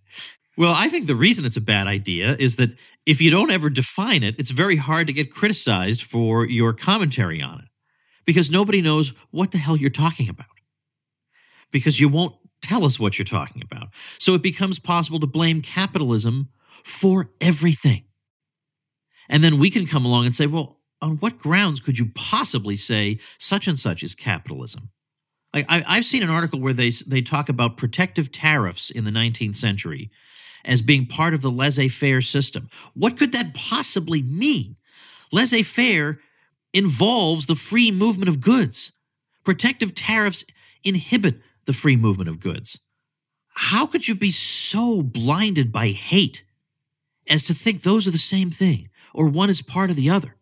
Well, 0.57 0.75
I 0.77 0.89
think 0.89 1.07
the 1.07 1.15
reason 1.15 1.45
it's 1.45 1.57
a 1.57 1.63
bad 1.63 1.87
idea 1.87 2.37
is 2.39 2.57
that 2.57 2.71
if 3.07 3.21
you 3.21 3.31
don't 3.31 3.51
ever 3.51 3.71
define 3.71 4.23
it, 4.23 4.39
it's 4.39 4.51
very 4.51 4.77
hard 4.77 5.07
to 5.07 5.13
get 5.13 5.31
criticized 5.31 6.03
for 6.03 6.47
your 6.47 6.73
commentary 6.73 7.43
on 7.43 7.61
it 7.61 7.69
because 8.25 8.51
nobody 8.51 8.83
knows 8.83 9.15
what 9.31 9.53
the 9.53 9.59
hell 9.59 9.77
you're 9.77 9.91
talking 9.91 10.29
about. 10.29 10.47
Because 11.73 11.99
you 11.99 12.09
won't 12.09 12.35
tell 12.63 12.85
us 12.85 13.01
what 13.01 13.19
you're 13.19 13.25
talking 13.25 13.63
about. 13.63 13.89
So 14.19 14.35
it 14.35 14.43
becomes 14.43 14.79
possible 14.79 15.19
to 15.21 15.27
blame 15.27 15.63
capitalism 15.63 16.51
for 16.85 17.31
everything. 17.41 18.05
And 19.29 19.43
then 19.45 19.59
we 19.59 19.71
can 19.71 19.87
come 19.87 20.05
along 20.05 20.27
and 20.27 20.35
say, 20.35 20.47
well, 20.47 20.81
on 21.03 21.17
what 21.19 21.39
grounds 21.39 21.81
could 21.81 21.99
you 21.99 22.11
possibly 22.15 22.77
say 22.77 23.19
such 23.39 23.69
and 23.69 23.79
such 23.79 24.03
is 24.03 24.15
capitalism? 24.15 24.91
I, 25.53 25.83
have 25.87 26.05
seen 26.05 26.23
an 26.23 26.31
article 26.31 26.61
where 26.61 26.73
they 26.73 26.91
they 27.09 27.23
talk 27.23 27.49
about 27.49 27.77
protective 27.77 28.31
tariffs 28.31 28.91
in 28.91 29.05
the 29.05 29.11
19th 29.11 29.57
century 29.57 30.11
as 30.65 30.81
being 30.81 31.07
part 31.07 31.35
of 31.35 31.43
the 31.43 31.51
laissez-faire 31.51 32.21
system. 32.21 32.69
What 32.95 33.17
could 33.17 33.33
that 33.33 33.55
possibly 33.55 34.23
mean? 34.23 34.77
Laissez-faire 35.33 36.21
involves 36.73 37.47
the 37.47 37.55
free 37.55 37.91
movement 37.91 38.29
of 38.29 38.41
goods. 38.41 38.93
Protective 39.45 39.95
tariffs 39.95 40.45
inhibit 40.85 41.41
the 41.65 41.73
free 41.73 41.97
movement 41.97 42.29
of 42.29 42.41
goods. 42.41 42.79
How 43.55 43.87
could 43.87 44.07
you 44.07 44.15
be 44.15 44.31
so 44.31 45.03
blinded 45.03 45.73
by 45.73 45.89
hate 45.89 46.45
as 47.31 47.45
to 47.45 47.55
think 47.55 47.83
those 47.83 48.07
are 48.07 48.11
the 48.11 48.19
same 48.19 48.51
thing 48.51 48.91
or 49.15 49.29
one 49.29 49.51
is 49.51 49.63
part 49.63 49.91
of 49.91 49.97
the 49.97 50.11
other? 50.11 50.37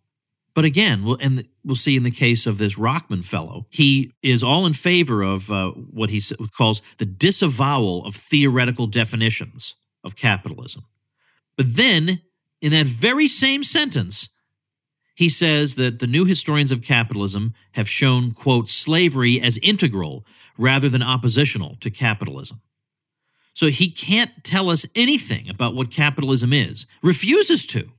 But 0.54 0.64
again, 0.64 1.04
we'll, 1.04 1.18
and 1.20 1.46
we'll 1.64 1.76
see 1.76 1.96
in 1.96 2.02
the 2.02 2.10
case 2.10 2.46
of 2.46 2.58
this 2.58 2.76
Rockman 2.76 3.22
fellow, 3.22 3.66
he 3.70 4.12
is 4.22 4.42
all 4.42 4.66
in 4.66 4.72
favor 4.72 5.22
of 5.22 5.50
uh, 5.52 5.70
what 5.70 6.10
he 6.10 6.20
calls 6.56 6.82
the 6.96 7.06
disavowal 7.06 8.04
of 8.04 8.14
theoretical 8.16 8.88
definitions 8.88 9.76
of 10.02 10.16
capitalism. 10.16 10.82
But 11.56 11.66
then, 11.76 12.22
in 12.60 12.72
that 12.72 12.86
very 12.86 13.28
same 13.28 13.62
sentence, 13.62 14.30
he 15.14 15.28
says 15.28 15.74
that 15.76 15.98
the 15.98 16.06
new 16.06 16.24
historians 16.24 16.72
of 16.72 16.82
capitalism 16.82 17.54
have 17.72 17.88
shown, 17.88 18.32
quote, 18.32 18.68
slavery 18.68 19.40
as 19.40 19.58
integral 19.58 20.26
rather 20.56 20.88
than 20.88 21.02
oppositional 21.02 21.76
to 21.80 21.90
capitalism. 21.90 22.60
So 23.58 23.66
he 23.66 23.90
can't 23.90 24.30
tell 24.44 24.70
us 24.70 24.86
anything 24.94 25.50
about 25.50 25.74
what 25.74 25.90
capitalism 25.90 26.52
is, 26.52 26.86
refuses 27.02 27.66
to, 27.66 27.90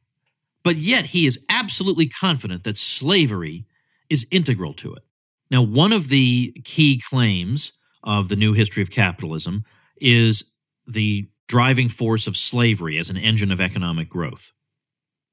but 0.64 0.78
yet 0.78 1.08
he 1.08 1.26
is 1.26 1.46
absolutely 1.50 2.08
confident 2.08 2.64
that 2.64 2.78
slavery 2.78 3.66
is 4.10 4.26
integral 4.32 4.74
to 4.76 4.94
it. 4.94 5.04
Now, 5.52 5.62
one 5.62 5.92
of 5.92 6.08
the 6.08 6.54
key 6.64 7.02
claims 7.10 7.74
of 8.06 8.30
the 8.30 8.38
new 8.38 8.54
history 8.54 8.82
of 8.82 8.90
capitalism 8.90 9.66
is 9.98 10.50
the 10.88 11.28
driving 11.50 11.90
force 11.90 12.26
of 12.26 12.38
slavery 12.38 12.98
as 12.98 13.10
an 13.10 13.18
engine 13.18 13.52
of 13.52 13.60
economic 13.60 14.08
growth. 14.08 14.54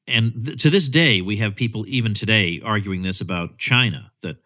And 0.08 0.44
th- 0.44 0.60
to 0.60 0.70
this 0.70 0.88
day, 0.88 1.20
we 1.20 1.36
have 1.36 1.54
people 1.54 1.84
even 1.86 2.14
today 2.14 2.60
arguing 2.64 3.02
this 3.02 3.20
about 3.20 3.58
China 3.58 4.10
that 4.22 4.38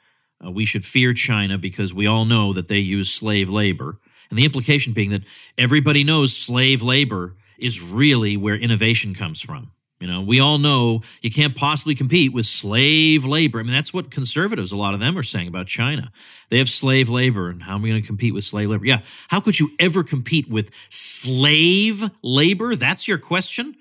uh, 0.44 0.50
we 0.50 0.66
should 0.66 0.84
fear 0.84 1.14
China 1.14 1.56
because 1.56 1.94
we 1.94 2.06
all 2.06 2.26
know 2.26 2.52
that 2.52 2.68
they 2.68 2.80
use 2.80 3.10
slave 3.10 3.48
labor. 3.48 3.98
And 4.30 4.38
the 4.38 4.44
implication 4.44 4.92
being 4.92 5.10
that 5.10 5.22
everybody 5.58 6.04
knows 6.04 6.36
slave 6.36 6.82
labor 6.82 7.36
is 7.58 7.82
really 7.82 8.36
where 8.36 8.54
innovation 8.54 9.14
comes 9.14 9.42
from. 9.42 9.72
You 10.00 10.06
know, 10.06 10.22
we 10.22 10.40
all 10.40 10.56
know 10.56 11.02
you 11.20 11.30
can't 11.30 11.54
possibly 11.54 11.94
compete 11.94 12.32
with 12.32 12.46
slave 12.46 13.26
labor. 13.26 13.60
I 13.60 13.64
mean, 13.64 13.72
that's 13.72 13.92
what 13.92 14.10
conservatives, 14.10 14.72
a 14.72 14.76
lot 14.78 14.94
of 14.94 15.00
them 15.00 15.18
are 15.18 15.22
saying 15.22 15.48
about 15.48 15.66
China. 15.66 16.10
They 16.48 16.56
have 16.56 16.70
slave 16.70 17.10
labor, 17.10 17.50
and 17.50 17.62
how 17.62 17.74
am 17.74 17.82
we 17.82 17.90
going 17.90 18.00
to 18.00 18.06
compete 18.06 18.32
with 18.32 18.44
slave 18.44 18.70
labor? 18.70 18.86
Yeah, 18.86 19.00
how 19.28 19.40
could 19.40 19.60
you 19.60 19.68
ever 19.78 20.02
compete 20.02 20.48
with 20.48 20.70
slave 20.88 22.02
labor? 22.22 22.76
That's 22.76 23.06
your 23.06 23.18
question? 23.18 23.74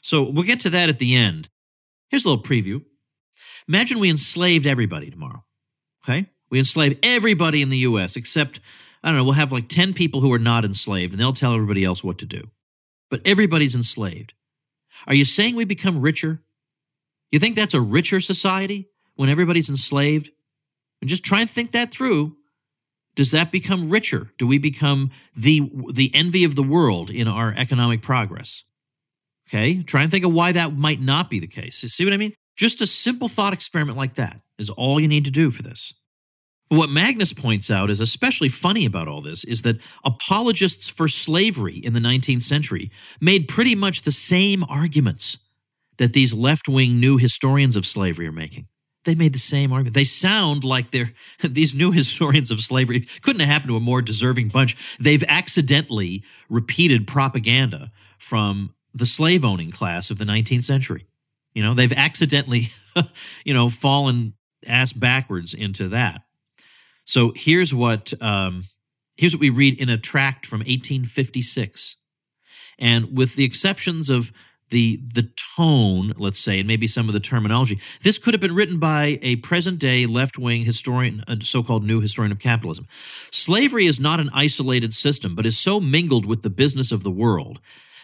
So 0.00 0.28
we'll 0.30 0.42
get 0.42 0.60
to 0.60 0.70
that 0.70 0.88
at 0.88 0.98
the 0.98 1.14
end. 1.14 1.48
Here's 2.08 2.24
a 2.24 2.28
little 2.28 2.42
preview. 2.42 2.82
Imagine 3.68 4.00
we 4.00 4.10
enslaved 4.10 4.66
everybody 4.66 5.10
tomorrow. 5.10 5.44
Okay? 6.04 6.26
We 6.50 6.58
enslave 6.58 6.98
everybody 7.04 7.62
in 7.62 7.70
the 7.70 7.78
US 7.78 8.16
except, 8.16 8.58
I 9.02 9.08
don't 9.08 9.16
know, 9.16 9.24
we'll 9.24 9.32
have 9.32 9.52
like 9.52 9.68
10 9.68 9.94
people 9.94 10.20
who 10.20 10.32
are 10.32 10.38
not 10.38 10.64
enslaved 10.64 11.12
and 11.12 11.20
they'll 11.20 11.32
tell 11.32 11.54
everybody 11.54 11.84
else 11.84 12.04
what 12.04 12.18
to 12.18 12.26
do. 12.26 12.50
But 13.10 13.22
everybody's 13.24 13.74
enslaved. 13.74 14.34
Are 15.06 15.14
you 15.14 15.24
saying 15.24 15.56
we 15.56 15.64
become 15.64 16.00
richer? 16.00 16.42
You 17.30 17.38
think 17.38 17.56
that's 17.56 17.74
a 17.74 17.80
richer 17.80 18.20
society 18.20 18.88
when 19.14 19.28
everybody's 19.28 19.70
enslaved? 19.70 20.30
And 21.00 21.08
just 21.08 21.24
try 21.24 21.40
and 21.40 21.48
think 21.48 21.72
that 21.72 21.90
through. 21.90 22.36
Does 23.14 23.32
that 23.32 23.50
become 23.50 23.90
richer? 23.90 24.30
Do 24.38 24.46
we 24.46 24.58
become 24.58 25.10
the, 25.34 25.70
the 25.92 26.10
envy 26.14 26.44
of 26.44 26.54
the 26.54 26.62
world 26.62 27.10
in 27.10 27.26
our 27.26 27.52
economic 27.56 28.02
progress? 28.02 28.64
Okay, 29.48 29.82
try 29.82 30.02
and 30.02 30.10
think 30.10 30.24
of 30.24 30.32
why 30.32 30.52
that 30.52 30.76
might 30.76 31.00
not 31.00 31.28
be 31.28 31.40
the 31.40 31.48
case. 31.48 31.78
See 31.78 32.04
what 32.04 32.14
I 32.14 32.18
mean? 32.18 32.34
Just 32.56 32.80
a 32.80 32.86
simple 32.86 33.26
thought 33.26 33.52
experiment 33.52 33.98
like 33.98 34.14
that 34.14 34.40
is 34.58 34.70
all 34.70 35.00
you 35.00 35.08
need 35.08 35.24
to 35.24 35.30
do 35.30 35.50
for 35.50 35.62
this. 35.62 35.94
But 36.70 36.78
what 36.78 36.88
Magness 36.88 37.36
points 37.36 37.68
out 37.68 37.90
is 37.90 38.00
especially 38.00 38.48
funny 38.48 38.86
about 38.86 39.08
all 39.08 39.20
this 39.20 39.42
is 39.42 39.62
that 39.62 39.80
apologists 40.04 40.88
for 40.88 41.08
slavery 41.08 41.74
in 41.76 41.94
the 41.94 42.00
19th 42.00 42.42
century 42.42 42.92
made 43.20 43.48
pretty 43.48 43.74
much 43.74 44.02
the 44.02 44.12
same 44.12 44.62
arguments 44.68 45.38
that 45.98 46.12
these 46.12 46.32
left 46.32 46.68
wing 46.68 47.00
new 47.00 47.18
historians 47.18 47.74
of 47.74 47.84
slavery 47.84 48.28
are 48.28 48.32
making. 48.32 48.68
They 49.04 49.16
made 49.16 49.32
the 49.32 49.38
same 49.38 49.72
argument. 49.72 49.94
They 49.94 50.04
sound 50.04 50.62
like 50.62 50.90
they're 50.92 51.10
these 51.42 51.74
new 51.74 51.90
historians 51.90 52.50
of 52.50 52.60
slavery 52.60 53.00
couldn't 53.22 53.40
have 53.40 53.48
happened 53.48 53.70
to 53.70 53.76
a 53.76 53.80
more 53.80 54.00
deserving 54.00 54.48
bunch. 54.48 54.96
They've 54.98 55.24
accidentally 55.26 56.22
repeated 56.48 57.08
propaganda 57.08 57.90
from 58.18 58.74
the 58.94 59.06
slave 59.06 59.44
owning 59.44 59.70
class 59.70 60.10
of 60.10 60.18
the 60.18 60.24
19th 60.24 60.62
century. 60.62 61.06
You 61.52 61.64
know, 61.64 61.74
they've 61.74 61.92
accidentally, 61.92 62.62
you 63.44 63.54
know, 63.54 63.68
fallen 63.68 64.34
ass 64.66 64.92
backwards 64.92 65.54
into 65.54 65.88
that. 65.88 66.22
So 67.10 67.32
here's 67.34 67.74
what 67.74 68.12
um, 68.22 68.62
here's 69.16 69.34
what 69.34 69.40
we 69.40 69.50
read 69.50 69.80
in 69.80 69.88
a 69.88 69.98
tract 69.98 70.46
from 70.46 70.60
1856, 70.60 71.96
and 72.78 73.16
with 73.16 73.34
the 73.34 73.42
exceptions 73.42 74.10
of 74.10 74.30
the 74.68 75.00
the 75.14 75.28
tone, 75.56 76.12
let's 76.18 76.38
say, 76.38 76.60
and 76.60 76.68
maybe 76.68 76.86
some 76.86 77.08
of 77.08 77.12
the 77.12 77.18
terminology, 77.18 77.80
this 78.04 78.16
could 78.16 78.32
have 78.32 78.40
been 78.40 78.54
written 78.54 78.78
by 78.78 79.18
a 79.22 79.34
present 79.36 79.80
day 79.80 80.06
left 80.06 80.38
wing 80.38 80.62
historian, 80.62 81.24
a 81.26 81.42
so 81.42 81.64
called 81.64 81.82
new 81.82 82.00
historian 82.00 82.30
of 82.30 82.38
capitalism. 82.38 82.86
Slavery 83.32 83.86
is 83.86 83.98
not 83.98 84.20
an 84.20 84.30
isolated 84.32 84.92
system, 84.92 85.34
but 85.34 85.46
is 85.46 85.58
so 85.58 85.80
mingled 85.80 86.26
with 86.26 86.42
the 86.42 86.50
business 86.50 86.92
of 86.92 87.02
the 87.02 87.10
world 87.10 87.58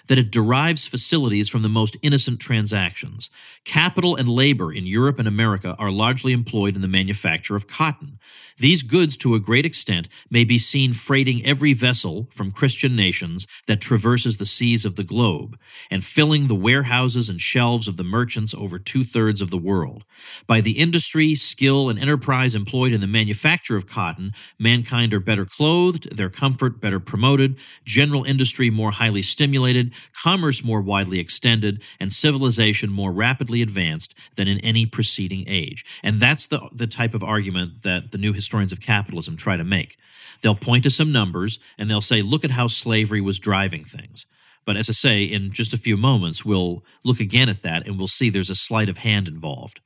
that 0.08 0.18
it 0.18 0.30
derives 0.30 0.86
facilities 0.86 1.48
from 1.48 1.62
the 1.62 1.68
most 1.68 1.96
innocent 2.02 2.40
transactions. 2.40 3.30
Capital 3.64 4.16
and 4.16 4.28
labor 4.28 4.72
in 4.72 4.86
Europe 4.86 5.18
and 5.18 5.28
America 5.28 5.74
are 5.78 5.90
largely 5.90 6.32
employed 6.32 6.76
in 6.76 6.82
the 6.82 6.88
manufacture 6.88 7.56
of 7.56 7.66
cotton. 7.66 8.18
These 8.58 8.82
goods, 8.82 9.16
to 9.18 9.34
a 9.34 9.40
great 9.40 9.66
extent, 9.66 10.08
may 10.30 10.44
be 10.44 10.58
seen 10.58 10.92
freighting 10.92 11.44
every 11.44 11.74
vessel 11.74 12.28
from 12.30 12.52
Christian 12.52 12.96
nations 12.96 13.46
that 13.66 13.80
traverses 13.80 14.38
the 14.38 14.46
seas 14.46 14.84
of 14.84 14.96
the 14.96 15.04
globe, 15.04 15.58
and 15.90 16.02
filling 16.02 16.46
the 16.46 16.54
warehouses 16.54 17.28
and 17.28 17.40
shelves 17.40 17.86
of 17.86 17.96
the 17.96 18.04
merchants 18.04 18.54
over 18.54 18.78
two 18.78 19.04
thirds 19.04 19.42
of 19.42 19.50
the 19.50 19.58
world. 19.58 20.04
By 20.46 20.60
the 20.60 20.78
industry, 20.78 21.34
skill, 21.34 21.90
and 21.90 21.98
enterprise 21.98 22.54
employed 22.54 22.92
in 22.92 23.00
the 23.00 23.06
manufacture 23.06 23.76
of 23.76 23.86
cotton, 23.86 24.32
mankind 24.58 25.12
are 25.12 25.20
better 25.20 25.44
clothed, 25.44 26.16
their 26.16 26.30
comfort 26.30 26.80
better 26.80 27.00
promoted, 27.00 27.58
general 27.84 28.24
industry 28.24 28.70
more 28.70 28.90
highly 28.90 29.22
stimulated, 29.22 29.94
commerce 30.12 30.64
more 30.64 30.82
widely 30.82 31.18
extended, 31.18 31.82
and 32.00 32.12
civilization 32.12 32.90
more 32.90 33.12
rapidly 33.12 33.62
advanced 33.62 34.14
than 34.36 34.48
in 34.48 34.58
any 34.60 34.86
preceding 34.86 35.44
age. 35.46 35.84
And 36.02 36.20
that's 36.20 36.46
the, 36.46 36.68
the 36.72 36.86
type 36.86 37.14
of 37.14 37.22
argument 37.22 37.82
that 37.82 38.12
the 38.12 38.18
new 38.18 38.32
historians 38.32 38.72
of 38.72 38.80
capitalism 38.80 39.36
try 39.36 39.56
to 39.56 39.64
make. 39.64 39.96
They'll 40.42 40.54
point 40.54 40.84
to 40.84 40.90
some 40.90 41.12
numbers 41.12 41.58
and 41.78 41.90
they'll 41.90 42.00
say, 42.00 42.22
look 42.22 42.44
at 42.44 42.50
how 42.50 42.66
slavery 42.66 43.20
was 43.20 43.38
driving 43.38 43.84
things. 43.84 44.26
But 44.64 44.76
as 44.76 44.88
I 44.88 44.92
say, 44.92 45.24
in 45.24 45.52
just 45.52 45.72
a 45.72 45.78
few 45.78 45.96
moments, 45.96 46.44
we'll 46.44 46.84
look 47.04 47.20
again 47.20 47.48
at 47.48 47.62
that 47.62 47.86
and 47.86 47.98
we'll 47.98 48.08
see 48.08 48.28
there's 48.28 48.50
a 48.50 48.54
sleight 48.54 48.88
of 48.88 48.98
hand 48.98 49.28
involved. 49.28 49.80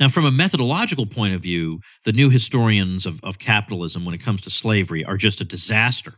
Now, 0.00 0.08
from 0.08 0.24
a 0.24 0.30
methodological 0.30 1.06
point 1.06 1.34
of 1.34 1.42
view, 1.42 1.80
the 2.04 2.12
new 2.12 2.30
historians 2.30 3.04
of, 3.04 3.20
of 3.24 3.38
capitalism, 3.38 4.04
when 4.04 4.14
it 4.14 4.22
comes 4.22 4.40
to 4.42 4.50
slavery, 4.50 5.04
are 5.04 5.16
just 5.16 5.40
a 5.40 5.44
disaster. 5.44 6.14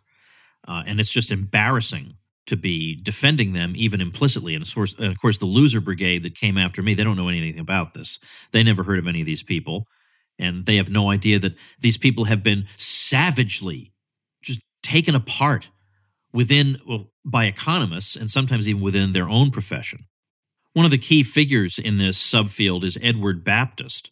Uh, 0.69 0.83
and 0.87 1.01
it's 1.01 1.13
just 1.13 1.33
embarrassing 1.33 2.15
to 2.47 2.57
be 2.57 2.99
defending 3.03 3.53
them 3.53 3.73
even 3.77 4.01
implicitly. 4.01 4.55
And 4.55 4.65
of, 4.65 4.75
course, 4.75 4.95
and 4.99 5.11
of 5.11 5.21
course, 5.21 5.39
the 5.39 5.47
loser 5.47 5.81
brigade 5.81 6.23
that 6.25 6.35
came 6.35 6.59
after 6.59 6.83
me, 6.83 6.95
they 6.95 7.05
don't 7.05 7.17
know 7.17 7.29
anything 7.29 7.61
about 7.61 7.95
this. 7.95 8.19
They 8.53 8.63
never 8.63 8.83
heard 8.83 8.99
of 8.99 9.07
any 9.07 9.21
of 9.21 9.27
these 9.27 9.43
people. 9.43 9.87
And 10.39 10.65
they 10.65 10.77
have 10.77 10.91
no 10.91 11.11
idea 11.11 11.39
that 11.39 11.55
these 11.81 11.99
people 11.99 12.25
have 12.25 12.43
been 12.43 12.67
savagely 12.77 13.93
just 14.43 14.61
taken 14.83 15.15
apart 15.15 15.71
within, 16.33 16.79
well, 16.89 17.11
by 17.25 17.45
economists 17.45 18.17
and 18.17 18.31
sometimes 18.31 18.69
even 18.69 18.83
within 18.83 19.13
their 19.13 19.29
own 19.29 19.51
profession. 19.51 20.01
One 20.73 20.85
of 20.85 20.91
the 20.91 20.99
key 20.99 21.23
figures 21.23 21.79
in 21.79 21.99
this 21.99 22.19
subfield 22.19 22.85
is 22.85 22.99
Edward 23.03 23.45
Baptist. 23.45 24.11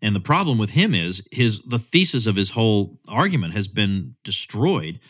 And 0.00 0.14
the 0.14 0.20
problem 0.20 0.58
with 0.58 0.70
him 0.70 0.94
is 0.94 1.26
his 1.32 1.60
the 1.62 1.78
thesis 1.78 2.26
of 2.26 2.36
his 2.36 2.50
whole 2.50 3.00
argument 3.08 3.54
has 3.54 3.66
been 3.66 4.14
destroyed 4.22 5.00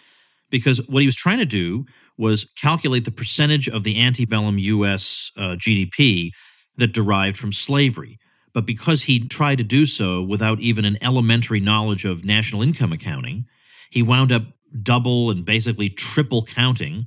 because 0.50 0.78
what 0.88 1.02
he 1.02 1.06
was 1.06 1.16
trying 1.16 1.38
to 1.38 1.44
do 1.44 1.84
was 2.18 2.44
calculate 2.60 3.04
the 3.04 3.10
percentage 3.10 3.68
of 3.68 3.84
the 3.84 4.00
antebellum 4.00 4.58
US 4.58 5.30
uh, 5.36 5.56
GDP 5.56 6.30
that 6.76 6.92
derived 6.92 7.36
from 7.36 7.52
slavery. 7.52 8.18
But 8.52 8.66
because 8.66 9.02
he 9.02 9.20
tried 9.20 9.58
to 9.58 9.64
do 9.64 9.86
so 9.86 10.22
without 10.22 10.58
even 10.60 10.84
an 10.84 10.98
elementary 11.00 11.60
knowledge 11.60 12.04
of 12.04 12.24
national 12.24 12.62
income 12.62 12.92
accounting, 12.92 13.46
he 13.90 14.02
wound 14.02 14.32
up 14.32 14.42
double 14.82 15.30
and 15.30 15.44
basically 15.44 15.88
triple 15.88 16.42
counting 16.42 17.06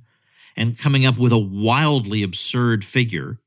and 0.56 0.78
coming 0.78 1.06
up 1.06 1.18
with 1.18 1.32
a 1.32 1.40
wildly 1.40 2.24
absurd 2.24 2.84
figure 2.84 3.40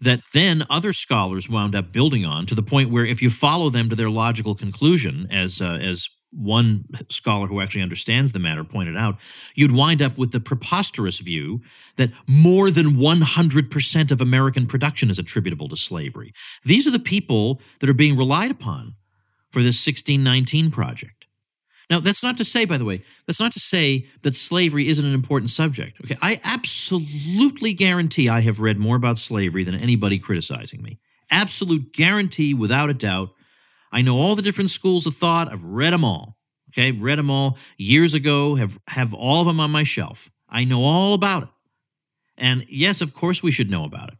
that 0.00 0.20
then 0.32 0.62
other 0.70 0.92
scholars 0.92 1.48
wound 1.48 1.74
up 1.74 1.92
building 1.92 2.24
on 2.24 2.46
to 2.46 2.54
the 2.54 2.62
point 2.62 2.90
where 2.90 3.04
if 3.04 3.20
you 3.20 3.30
follow 3.30 3.68
them 3.68 3.88
to 3.88 3.96
their 3.96 4.10
logical 4.10 4.54
conclusion 4.54 5.26
as 5.30 5.60
uh, 5.60 5.78
as 5.80 6.08
one 6.30 6.84
scholar 7.08 7.46
who 7.46 7.60
actually 7.60 7.82
understands 7.82 8.32
the 8.32 8.38
matter 8.38 8.64
pointed 8.64 8.96
out, 8.96 9.16
you'd 9.54 9.74
wind 9.74 10.02
up 10.02 10.18
with 10.18 10.32
the 10.32 10.40
preposterous 10.40 11.20
view 11.20 11.60
that 11.96 12.10
more 12.28 12.70
than 12.70 12.96
100% 12.96 14.12
of 14.12 14.20
American 14.20 14.66
production 14.66 15.10
is 15.10 15.18
attributable 15.18 15.68
to 15.68 15.76
slavery. 15.76 16.32
These 16.64 16.86
are 16.86 16.90
the 16.92 16.98
people 16.98 17.60
that 17.80 17.88
are 17.88 17.94
being 17.94 18.16
relied 18.16 18.50
upon 18.50 18.94
for 19.50 19.62
this 19.62 19.86
1619 19.86 20.70
project. 20.70 21.18
Now, 21.90 22.00
that's 22.00 22.22
not 22.22 22.36
to 22.36 22.44
say, 22.44 22.66
by 22.66 22.76
the 22.76 22.84
way, 22.84 23.02
that's 23.26 23.40
not 23.40 23.52
to 23.52 23.60
say 23.60 24.06
that 24.22 24.34
slavery 24.34 24.88
isn't 24.88 25.04
an 25.04 25.14
important 25.14 25.48
subject. 25.48 25.98
Okay, 26.04 26.16
I 26.20 26.38
absolutely 26.44 27.72
guarantee 27.72 28.28
I 28.28 28.42
have 28.42 28.60
read 28.60 28.78
more 28.78 28.96
about 28.96 29.16
slavery 29.16 29.64
than 29.64 29.74
anybody 29.74 30.18
criticizing 30.18 30.82
me. 30.82 30.98
Absolute 31.30 31.94
guarantee, 31.94 32.52
without 32.52 32.90
a 32.90 32.94
doubt. 32.94 33.30
I 33.90 34.02
know 34.02 34.18
all 34.18 34.34
the 34.34 34.42
different 34.42 34.70
schools 34.70 35.06
of 35.06 35.14
thought. 35.14 35.50
I've 35.50 35.64
read 35.64 35.92
them 35.92 36.04
all. 36.04 36.36
Okay, 36.70 36.92
read 36.92 37.18
them 37.18 37.30
all 37.30 37.58
years 37.78 38.14
ago. 38.14 38.54
Have 38.54 38.78
have 38.88 39.14
all 39.14 39.40
of 39.40 39.46
them 39.46 39.60
on 39.60 39.70
my 39.70 39.82
shelf. 39.82 40.30
I 40.48 40.64
know 40.64 40.82
all 40.82 41.14
about 41.14 41.44
it. 41.44 41.48
And 42.36 42.64
yes, 42.68 43.00
of 43.00 43.12
course, 43.12 43.42
we 43.42 43.50
should 43.50 43.70
know 43.70 43.84
about 43.84 44.08
it. 44.08 44.18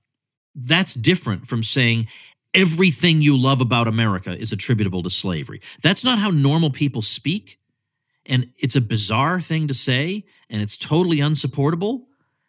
That's 0.55 0.95
different 0.95 1.47
from 1.47 1.63
saying 1.63 2.09
everything 2.55 3.23
you 3.23 3.37
love 3.37 3.61
about 3.61 3.87
America 3.87 4.37
is 4.37 4.53
attributable 4.53 5.03
to 5.03 5.11
slavery. 5.11 5.61
That's 5.83 6.05
not 6.05 6.19
how 6.19 6.31
normal 6.31 6.71
people 6.71 7.03
speak. 7.03 7.59
And 8.27 8.51
it's 8.59 8.77
a 8.77 8.81
bizarre 8.81 9.41
thing 9.41 9.69
to 9.69 9.75
say, 9.75 10.25
and 10.51 10.61
it's 10.61 10.77
totally 10.77 11.21
unsupportable. 11.21 12.07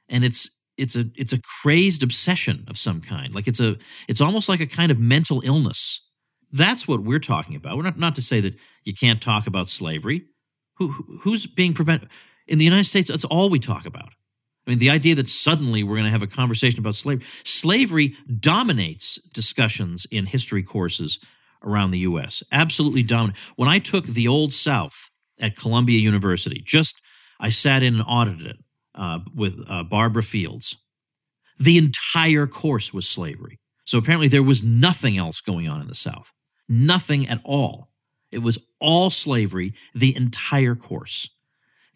And 0.09 0.23
it's 0.23 0.49
it's 0.77 0.95
a 0.95 1.05
it's 1.15 1.33
a 1.33 1.41
crazed 1.41 2.03
obsession 2.03 2.65
of 2.67 2.77
some 2.77 3.01
kind. 3.01 3.33
Like 3.35 3.47
it's 3.47 3.59
a 3.59 3.77
it's 4.07 4.21
almost 4.21 4.49
like 4.49 4.61
a 4.61 4.67
kind 4.67 4.91
of 4.91 4.99
mental 4.99 5.41
illness. 5.45 6.08
That's 6.51 6.87
what 6.87 7.01
we're 7.01 7.19
talking 7.19 7.55
about. 7.55 7.77
We're 7.77 7.83
not 7.83 7.97
not 7.97 8.15
to 8.15 8.21
say 8.21 8.41
that 8.41 8.55
you 8.83 8.93
can't 8.93 9.21
talk 9.21 9.47
about 9.47 9.67
slavery. 9.67 10.25
Who 10.77 10.89
who's 11.21 11.45
being 11.45 11.73
prevented 11.73 12.09
in 12.47 12.57
the 12.57 12.65
United 12.65 12.85
States? 12.85 13.09
That's 13.09 13.25
all 13.25 13.49
we 13.49 13.59
talk 13.59 13.85
about. 13.85 14.09
I 14.67 14.71
mean, 14.71 14.79
the 14.79 14.89
idea 14.89 15.15
that 15.15 15.27
suddenly 15.27 15.83
we're 15.83 15.95
going 15.95 16.05
to 16.05 16.11
have 16.11 16.21
a 16.21 16.27
conversation 16.27 16.79
about 16.79 16.95
slavery, 16.95 17.25
slavery 17.43 18.15
dominates 18.39 19.19
discussions 19.33 20.05
in 20.11 20.25
history 20.25 20.63
courses 20.63 21.19
around 21.63 21.91
the 21.91 21.99
U.S. 21.99 22.43
Absolutely 22.51 23.03
dominant. 23.03 23.37
When 23.55 23.69
I 23.69 23.79
took 23.79 24.05
the 24.05 24.27
Old 24.27 24.53
South 24.53 25.09
at 25.41 25.55
Columbia 25.55 25.99
University, 25.99 26.61
just 26.63 27.01
I 27.39 27.49
sat 27.49 27.83
in 27.83 27.95
and 27.95 28.03
audited 28.07 28.47
it 28.47 28.57
uh, 28.95 29.19
with 29.33 29.65
uh, 29.69 29.83
Barbara 29.83 30.23
Fields. 30.23 30.77
The 31.57 31.77
entire 31.77 32.47
course 32.47 32.93
was 32.93 33.07
slavery. 33.07 33.59
So 33.85 33.97
apparently 33.97 34.27
there 34.27 34.43
was 34.43 34.63
nothing 34.63 35.17
else 35.17 35.41
going 35.41 35.67
on 35.67 35.81
in 35.81 35.87
the 35.87 35.95
South. 35.95 36.31
Nothing 36.69 37.27
at 37.27 37.41
all. 37.43 37.89
It 38.31 38.39
was 38.39 38.63
all 38.79 39.09
slavery, 39.09 39.73
the 39.93 40.15
entire 40.15 40.75
course. 40.75 41.29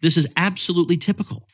This 0.00 0.16
is 0.16 0.28
absolutely 0.36 0.96
typical. 0.96 1.48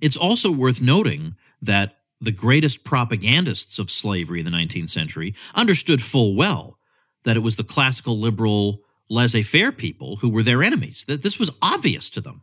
It's 0.00 0.16
also 0.16 0.50
worth 0.50 0.80
noting 0.80 1.36
that 1.60 1.98
the 2.20 2.32
greatest 2.32 2.84
propagandists 2.84 3.78
of 3.78 3.90
slavery 3.90 4.40
in 4.40 4.44
the 4.44 4.50
19th 4.50 4.88
century 4.88 5.34
understood 5.54 6.00
full 6.00 6.34
well 6.34 6.78
that 7.24 7.36
it 7.36 7.40
was 7.40 7.56
the 7.56 7.64
classical 7.64 8.18
liberal 8.18 8.80
laissez 9.10 9.42
faire 9.42 9.72
people 9.72 10.16
who 10.16 10.30
were 10.30 10.42
their 10.42 10.62
enemies, 10.62 11.04
that 11.04 11.22
this 11.22 11.38
was 11.38 11.50
obvious 11.60 12.08
to 12.10 12.20
them. 12.20 12.42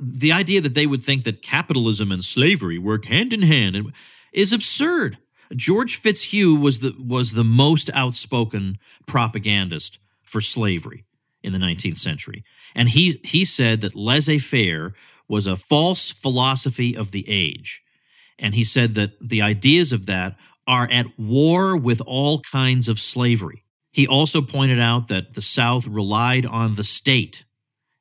The 0.00 0.32
idea 0.32 0.60
that 0.60 0.74
they 0.74 0.86
would 0.86 1.02
think 1.02 1.24
that 1.24 1.42
capitalism 1.42 2.12
and 2.12 2.24
slavery 2.24 2.78
work 2.78 3.06
hand 3.06 3.32
in 3.32 3.42
hand 3.42 3.92
is 4.32 4.52
absurd. 4.52 5.18
George 5.56 5.96
Fitzhugh 5.96 6.56
was 6.56 6.80
the, 6.80 6.94
was 6.98 7.32
the 7.32 7.44
most 7.44 7.90
outspoken 7.94 8.78
propagandist 9.06 9.98
for 10.22 10.40
slavery 10.40 11.04
in 11.42 11.52
the 11.52 11.58
19th 11.58 11.98
century. 11.98 12.44
And 12.74 12.88
he, 12.88 13.20
he 13.24 13.44
said 13.44 13.80
that 13.80 13.94
laissez 13.94 14.38
faire 14.38 14.94
was 15.28 15.46
a 15.46 15.56
false 15.56 16.10
philosophy 16.10 16.96
of 16.96 17.10
the 17.10 17.24
age. 17.28 17.82
And 18.38 18.54
he 18.54 18.64
said 18.64 18.94
that 18.94 19.12
the 19.20 19.42
ideas 19.42 19.92
of 19.92 20.06
that 20.06 20.36
are 20.66 20.88
at 20.90 21.18
war 21.18 21.76
with 21.76 22.02
all 22.06 22.40
kinds 22.40 22.88
of 22.88 22.98
slavery. 22.98 23.64
He 23.92 24.06
also 24.06 24.40
pointed 24.40 24.78
out 24.78 25.08
that 25.08 25.34
the 25.34 25.42
South 25.42 25.86
relied 25.86 26.46
on 26.46 26.74
the 26.74 26.84
state 26.84 27.44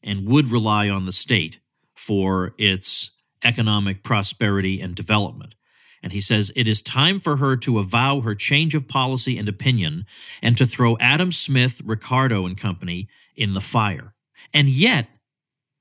and 0.03 0.27
would 0.27 0.51
rely 0.51 0.89
on 0.89 1.05
the 1.05 1.11
state 1.11 1.59
for 1.93 2.53
its 2.57 3.11
economic 3.43 4.03
prosperity 4.03 4.79
and 4.79 4.95
development. 4.95 5.55
And 6.03 6.11
he 6.11 6.21
says 6.21 6.51
it 6.55 6.67
is 6.67 6.81
time 6.81 7.19
for 7.19 7.37
her 7.37 7.55
to 7.57 7.79
avow 7.79 8.21
her 8.21 8.35
change 8.35 8.73
of 8.73 8.87
policy 8.87 9.37
and 9.37 9.47
opinion 9.47 10.05
and 10.41 10.57
to 10.57 10.65
throw 10.65 10.97
Adam 10.99 11.31
Smith, 11.31 11.81
Ricardo, 11.85 12.45
and 12.45 12.57
company 12.57 13.07
in 13.35 13.53
the 13.53 13.61
fire. 13.61 14.13
And 14.53 14.67
yet, 14.67 15.07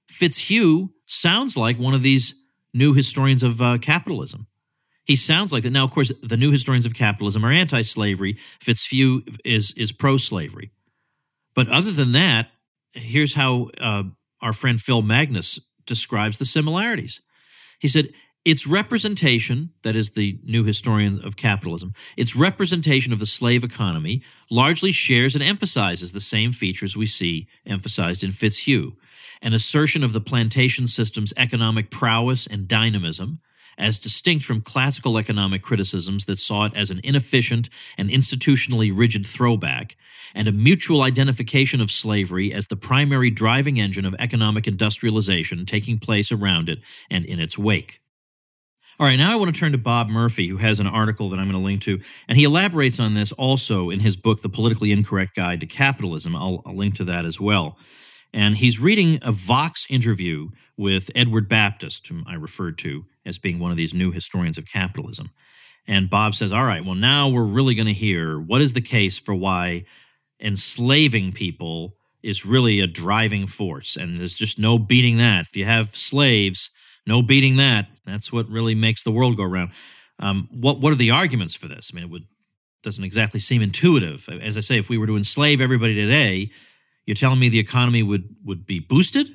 Fitzhugh 0.08 0.90
sounds 1.06 1.56
like 1.56 1.78
one 1.78 1.94
of 1.94 2.02
these 2.02 2.34
new 2.74 2.92
historians 2.92 3.42
of 3.42 3.62
uh, 3.62 3.78
capitalism. 3.78 4.46
He 5.04 5.16
sounds 5.16 5.52
like 5.52 5.62
that. 5.62 5.70
Now, 5.70 5.84
of 5.84 5.90
course, 5.90 6.12
the 6.22 6.36
new 6.36 6.52
historians 6.52 6.86
of 6.86 6.94
capitalism 6.94 7.44
are 7.44 7.50
anti-slavery. 7.50 8.34
Fitzhugh 8.60 9.22
is 9.44 9.72
is 9.72 9.90
pro-slavery. 9.90 10.70
But 11.54 11.68
other 11.68 11.90
than 11.90 12.12
that, 12.12 12.48
here's 12.92 13.34
how 13.34 13.68
uh, 13.80 14.04
our 14.40 14.52
friend 14.52 14.80
Phil 14.80 15.02
Magness 15.02 15.58
describes 15.86 16.38
the 16.38 16.44
similarities. 16.44 17.20
He 17.80 17.88
said, 17.88 18.10
its 18.44 18.66
representation, 18.66 19.70
that 19.82 19.96
is 19.96 20.10
the 20.10 20.38
new 20.44 20.64
historian 20.64 21.20
of 21.24 21.36
capitalism, 21.36 21.92
its 22.16 22.34
representation 22.34 23.12
of 23.12 23.18
the 23.18 23.26
slave 23.26 23.64
economy 23.64 24.22
largely 24.50 24.92
shares 24.92 25.34
and 25.34 25.44
emphasizes 25.44 26.12
the 26.12 26.20
same 26.20 26.52
features 26.52 26.96
we 26.96 27.06
see 27.06 27.46
emphasized 27.66 28.24
in 28.24 28.30
Fitzhugh 28.30 28.96
an 29.42 29.54
assertion 29.54 30.04
of 30.04 30.12
the 30.12 30.20
plantation 30.20 30.86
system's 30.86 31.32
economic 31.36 31.90
prowess 31.90 32.46
and 32.46 32.68
dynamism, 32.68 33.40
as 33.78 33.98
distinct 33.98 34.44
from 34.44 34.60
classical 34.60 35.16
economic 35.16 35.62
criticisms 35.62 36.26
that 36.26 36.36
saw 36.36 36.66
it 36.66 36.76
as 36.76 36.90
an 36.90 37.00
inefficient 37.02 37.70
and 37.96 38.10
institutionally 38.10 38.92
rigid 38.94 39.26
throwback, 39.26 39.96
and 40.34 40.46
a 40.46 40.52
mutual 40.52 41.02
identification 41.02 41.80
of 41.80 41.90
slavery 41.90 42.52
as 42.52 42.66
the 42.66 42.76
primary 42.76 43.30
driving 43.30 43.80
engine 43.80 44.04
of 44.04 44.14
economic 44.18 44.68
industrialization 44.68 45.64
taking 45.64 45.98
place 45.98 46.30
around 46.30 46.68
it 46.68 46.78
and 47.10 47.24
in 47.24 47.40
its 47.40 47.56
wake. 47.56 48.00
All 49.00 49.06
right, 49.06 49.16
now 49.16 49.32
I 49.32 49.36
want 49.36 49.54
to 49.54 49.58
turn 49.58 49.72
to 49.72 49.78
Bob 49.78 50.10
Murphy, 50.10 50.46
who 50.46 50.58
has 50.58 50.78
an 50.78 50.86
article 50.86 51.30
that 51.30 51.38
I'm 51.38 51.50
going 51.50 51.58
to 51.58 51.64
link 51.64 51.80
to, 51.84 51.98
and 52.28 52.36
he 52.36 52.44
elaborates 52.44 53.00
on 53.00 53.14
this 53.14 53.32
also 53.32 53.88
in 53.88 53.98
his 53.98 54.14
book, 54.14 54.42
The 54.42 54.50
Politically 54.50 54.92
Incorrect 54.92 55.34
Guide 55.34 55.60
to 55.60 55.66
Capitalism. 55.66 56.36
I'll, 56.36 56.62
I'll 56.66 56.76
link 56.76 56.96
to 56.96 57.04
that 57.04 57.24
as 57.24 57.40
well. 57.40 57.78
And 58.34 58.58
he's 58.58 58.78
reading 58.78 59.18
a 59.22 59.32
Vox 59.32 59.86
interview 59.88 60.50
with 60.76 61.10
Edward 61.14 61.48
Baptist, 61.48 62.08
whom 62.08 62.26
I 62.28 62.34
referred 62.34 62.76
to 62.80 63.06
as 63.24 63.38
being 63.38 63.58
one 63.58 63.70
of 63.70 63.78
these 63.78 63.94
new 63.94 64.10
historians 64.10 64.58
of 64.58 64.66
capitalism. 64.66 65.30
And 65.88 66.10
Bob 66.10 66.34
says, 66.34 66.52
All 66.52 66.66
right, 66.66 66.84
well, 66.84 66.94
now 66.94 67.30
we're 67.30 67.46
really 67.46 67.74
going 67.74 67.86
to 67.86 67.94
hear 67.94 68.38
what 68.38 68.60
is 68.60 68.74
the 68.74 68.82
case 68.82 69.18
for 69.18 69.34
why 69.34 69.86
enslaving 70.42 71.32
people 71.32 71.96
is 72.22 72.44
really 72.44 72.80
a 72.80 72.86
driving 72.86 73.46
force. 73.46 73.96
And 73.96 74.20
there's 74.20 74.36
just 74.36 74.58
no 74.58 74.78
beating 74.78 75.16
that. 75.16 75.46
If 75.46 75.56
you 75.56 75.64
have 75.64 75.86
slaves, 75.96 76.70
no 77.06 77.22
beating 77.22 77.56
that. 77.56 77.88
That's 78.10 78.32
what 78.32 78.48
really 78.48 78.74
makes 78.74 79.02
the 79.02 79.10
world 79.10 79.36
go 79.36 79.44
round. 79.44 79.70
Um, 80.18 80.48
what 80.52 80.80
what 80.80 80.92
are 80.92 80.96
the 80.96 81.10
arguments 81.10 81.56
for 81.56 81.68
this? 81.68 81.90
I 81.92 81.96
mean, 81.96 82.04
it 82.04 82.10
would 82.10 82.26
doesn't 82.82 83.04
exactly 83.04 83.40
seem 83.40 83.62
intuitive. 83.62 84.28
As 84.28 84.56
I 84.56 84.60
say, 84.60 84.78
if 84.78 84.88
we 84.88 84.98
were 84.98 85.06
to 85.06 85.16
enslave 85.16 85.60
everybody 85.60 85.94
today, 85.94 86.50
you're 87.06 87.14
telling 87.14 87.38
me 87.38 87.48
the 87.48 87.58
economy 87.58 88.02
would 88.02 88.36
would 88.44 88.66
be 88.66 88.80
boosted? 88.80 89.28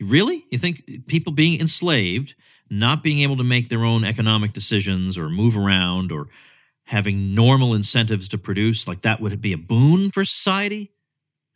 Really? 0.00 0.42
You 0.50 0.58
think 0.58 1.06
people 1.06 1.32
being 1.32 1.60
enslaved, 1.60 2.34
not 2.68 3.02
being 3.02 3.20
able 3.20 3.36
to 3.36 3.44
make 3.44 3.68
their 3.68 3.84
own 3.84 4.04
economic 4.04 4.52
decisions 4.52 5.16
or 5.16 5.28
move 5.28 5.56
around 5.56 6.10
or 6.12 6.28
having 6.84 7.34
normal 7.34 7.74
incentives 7.74 8.28
to 8.28 8.38
produce, 8.38 8.86
like 8.86 9.02
that 9.02 9.20
would 9.20 9.40
be 9.40 9.52
a 9.52 9.58
boon 9.58 10.10
for 10.10 10.24
society? 10.24 10.90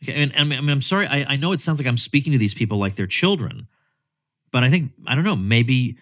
And, 0.07 0.35
and 0.37 0.53
I 0.53 0.61
mean, 0.61 0.71
I'm 0.71 0.83
sorry, 0.83 1.07
I, 1.07 1.27
I 1.31 1.37
know 1.37 1.53
it 1.53 1.61
sounds 1.61 1.81
like 1.81 1.89
I'm 1.89 1.97
speaking 1.97 2.33
to 2.33 2.39
these 2.39 2.55
people 2.55 2.79
like 2.79 2.95
they're 2.95 3.07
children, 3.07 3.67
but 4.53 4.63
I 4.63 4.71
think 4.71 4.93
I 5.07 5.15
don't 5.15 5.25
know. 5.25 5.37
Maybe 5.37 5.99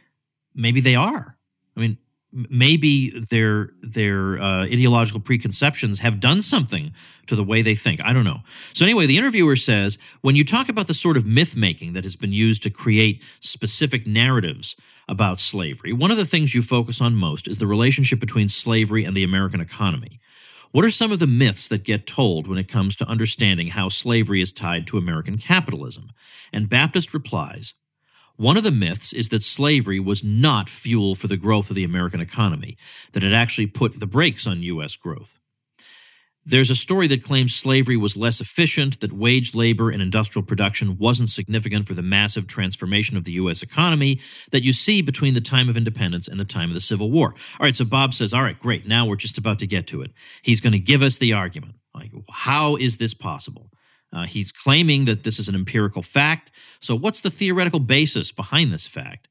maybe 0.56 0.80
they 0.80 0.96
are. 0.96 1.36
I 1.76 1.80
mean, 1.80 1.98
maybe 2.32 3.10
their 3.30 3.70
their 3.82 4.38
uh, 4.38 4.64
ideological 4.64 5.20
preconceptions 5.20 6.00
have 6.00 6.20
done 6.20 6.42
something 6.42 6.92
to 7.26 7.36
the 7.36 7.44
way 7.44 7.62
they 7.62 7.74
think. 7.74 8.04
I 8.04 8.12
don't 8.12 8.24
know. 8.24 8.40
So 8.74 8.84
anyway, 8.84 9.06
the 9.06 9.16
interviewer 9.16 9.56
says 9.56 9.98
when 10.22 10.36
you 10.36 10.44
talk 10.44 10.68
about 10.68 10.86
the 10.86 10.94
sort 10.94 11.16
of 11.16 11.26
myth 11.26 11.56
making 11.56 11.92
that 11.94 12.04
has 12.04 12.16
been 12.16 12.32
used 12.32 12.62
to 12.64 12.70
create 12.70 13.22
specific 13.40 14.06
narratives 14.06 14.76
about 15.08 15.38
slavery, 15.38 15.92
one 15.92 16.10
of 16.10 16.16
the 16.16 16.24
things 16.24 16.54
you 16.54 16.62
focus 16.62 17.00
on 17.00 17.14
most 17.14 17.46
is 17.46 17.58
the 17.58 17.66
relationship 17.66 18.20
between 18.20 18.48
slavery 18.48 19.04
and 19.04 19.16
the 19.16 19.24
American 19.24 19.60
economy. 19.60 20.20
What 20.72 20.84
are 20.84 20.90
some 20.90 21.12
of 21.12 21.20
the 21.20 21.26
myths 21.26 21.68
that 21.68 21.84
get 21.84 22.06
told 22.06 22.48
when 22.48 22.58
it 22.58 22.68
comes 22.68 22.96
to 22.96 23.08
understanding 23.08 23.68
how 23.68 23.88
slavery 23.88 24.40
is 24.40 24.52
tied 24.52 24.86
to 24.88 24.98
American 24.98 25.38
capitalism? 25.38 26.10
And 26.52 26.68
Baptist 26.68 27.14
replies, 27.14 27.74
one 28.36 28.56
of 28.56 28.64
the 28.64 28.70
myths 28.70 29.12
is 29.12 29.30
that 29.30 29.42
slavery 29.42 29.98
was 30.00 30.22
not 30.22 30.68
fuel 30.68 31.14
for 31.14 31.26
the 31.26 31.36
growth 31.36 31.70
of 31.70 31.76
the 31.76 31.84
American 31.84 32.20
economy, 32.20 32.76
that 33.12 33.24
it 33.24 33.32
actually 33.32 33.66
put 33.66 33.98
the 33.98 34.06
brakes 34.06 34.46
on 34.46 34.62
U.S. 34.62 34.96
growth. 34.96 35.38
There's 36.48 36.70
a 36.70 36.76
story 36.76 37.08
that 37.08 37.24
claims 37.24 37.56
slavery 37.56 37.96
was 37.96 38.16
less 38.16 38.40
efficient, 38.40 39.00
that 39.00 39.12
wage 39.12 39.52
labor 39.52 39.90
and 39.90 40.00
industrial 40.00 40.46
production 40.46 40.96
wasn't 40.96 41.28
significant 41.28 41.88
for 41.88 41.94
the 41.94 42.02
massive 42.02 42.46
transformation 42.46 43.16
of 43.16 43.24
the 43.24 43.32
U.S. 43.32 43.64
economy 43.64 44.20
that 44.52 44.62
you 44.62 44.72
see 44.72 45.02
between 45.02 45.34
the 45.34 45.40
time 45.40 45.68
of 45.68 45.76
independence 45.76 46.28
and 46.28 46.38
the 46.38 46.44
time 46.44 46.68
of 46.68 46.74
the 46.74 46.80
Civil 46.80 47.10
War. 47.10 47.34
All 47.58 47.64
right, 47.64 47.74
so 47.74 47.84
Bob 47.84 48.14
says, 48.14 48.32
All 48.32 48.42
right, 48.42 48.58
great, 48.60 48.86
now 48.86 49.06
we're 49.06 49.16
just 49.16 49.38
about 49.38 49.58
to 49.58 49.66
get 49.66 49.88
to 49.88 50.02
it. 50.02 50.12
He's 50.42 50.60
going 50.60 50.72
to 50.72 50.78
give 50.78 51.02
us 51.02 51.18
the 51.18 51.32
argument. 51.32 51.74
Like, 51.92 52.12
how 52.30 52.76
is 52.76 52.98
this 52.98 53.12
possible? 53.12 53.70
Uh, 54.12 54.24
he's 54.24 54.52
claiming 54.52 55.04
that 55.06 55.24
this 55.24 55.38
is 55.38 55.48
an 55.48 55.54
empirical 55.54 56.02
fact. 56.02 56.52
So, 56.80 56.96
what's 56.96 57.20
the 57.20 57.30
theoretical 57.30 57.80
basis 57.80 58.32
behind 58.32 58.70
this 58.70 58.86
fact? 58.86 59.28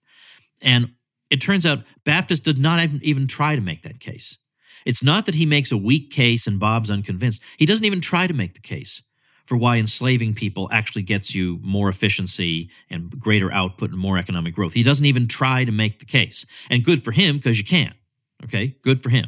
And 0.61 0.91
it 1.29 1.37
turns 1.37 1.65
out 1.65 1.83
Baptist 2.05 2.43
did 2.43 2.57
not 2.57 2.85
even 3.01 3.27
try 3.27 3.55
to 3.55 3.61
make 3.61 3.83
that 3.83 3.99
case. 3.99 4.37
It's 4.85 5.03
not 5.03 5.25
that 5.25 5.35
he 5.35 5.45
makes 5.45 5.71
a 5.71 5.77
weak 5.77 6.11
case 6.11 6.45
and 6.45 6.59
Bob's 6.59 6.91
unconvinced. 6.91 7.41
He 7.57 7.65
doesn't 7.65 7.85
even 7.85 8.01
try 8.01 8.27
to 8.27 8.33
make 8.33 8.53
the 8.53 8.61
case 8.61 9.01
for 9.45 9.57
why 9.57 9.77
enslaving 9.77 10.33
people 10.33 10.69
actually 10.71 11.03
gets 11.03 11.33
you 11.33 11.59
more 11.63 11.89
efficiency 11.89 12.69
and 12.89 13.09
greater 13.19 13.51
output 13.51 13.91
and 13.91 13.99
more 13.99 14.17
economic 14.17 14.53
growth. 14.53 14.73
He 14.73 14.83
doesn't 14.83 15.05
even 15.05 15.27
try 15.27 15.65
to 15.65 15.71
make 15.71 15.99
the 15.99 16.05
case. 16.05 16.45
And 16.69 16.83
good 16.83 17.03
for 17.03 17.11
him 17.11 17.37
because 17.37 17.57
you 17.57 17.65
can't. 17.65 17.95
Okay? 18.43 18.75
Good 18.83 19.01
for 19.01 19.09
him 19.09 19.27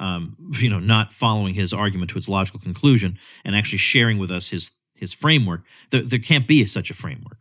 um, 0.00 0.36
you 0.58 0.68
know, 0.68 0.80
not 0.80 1.12
following 1.12 1.54
his 1.54 1.72
argument 1.72 2.10
to 2.10 2.18
its 2.18 2.28
logical 2.28 2.58
conclusion 2.58 3.18
and 3.44 3.54
actually 3.54 3.78
sharing 3.78 4.18
with 4.18 4.30
us 4.30 4.48
his 4.48 4.72
his 4.94 5.14
framework. 5.14 5.62
There, 5.90 6.02
there 6.02 6.18
can't 6.18 6.48
be 6.48 6.64
such 6.64 6.90
a 6.90 6.94
framework. 6.94 7.38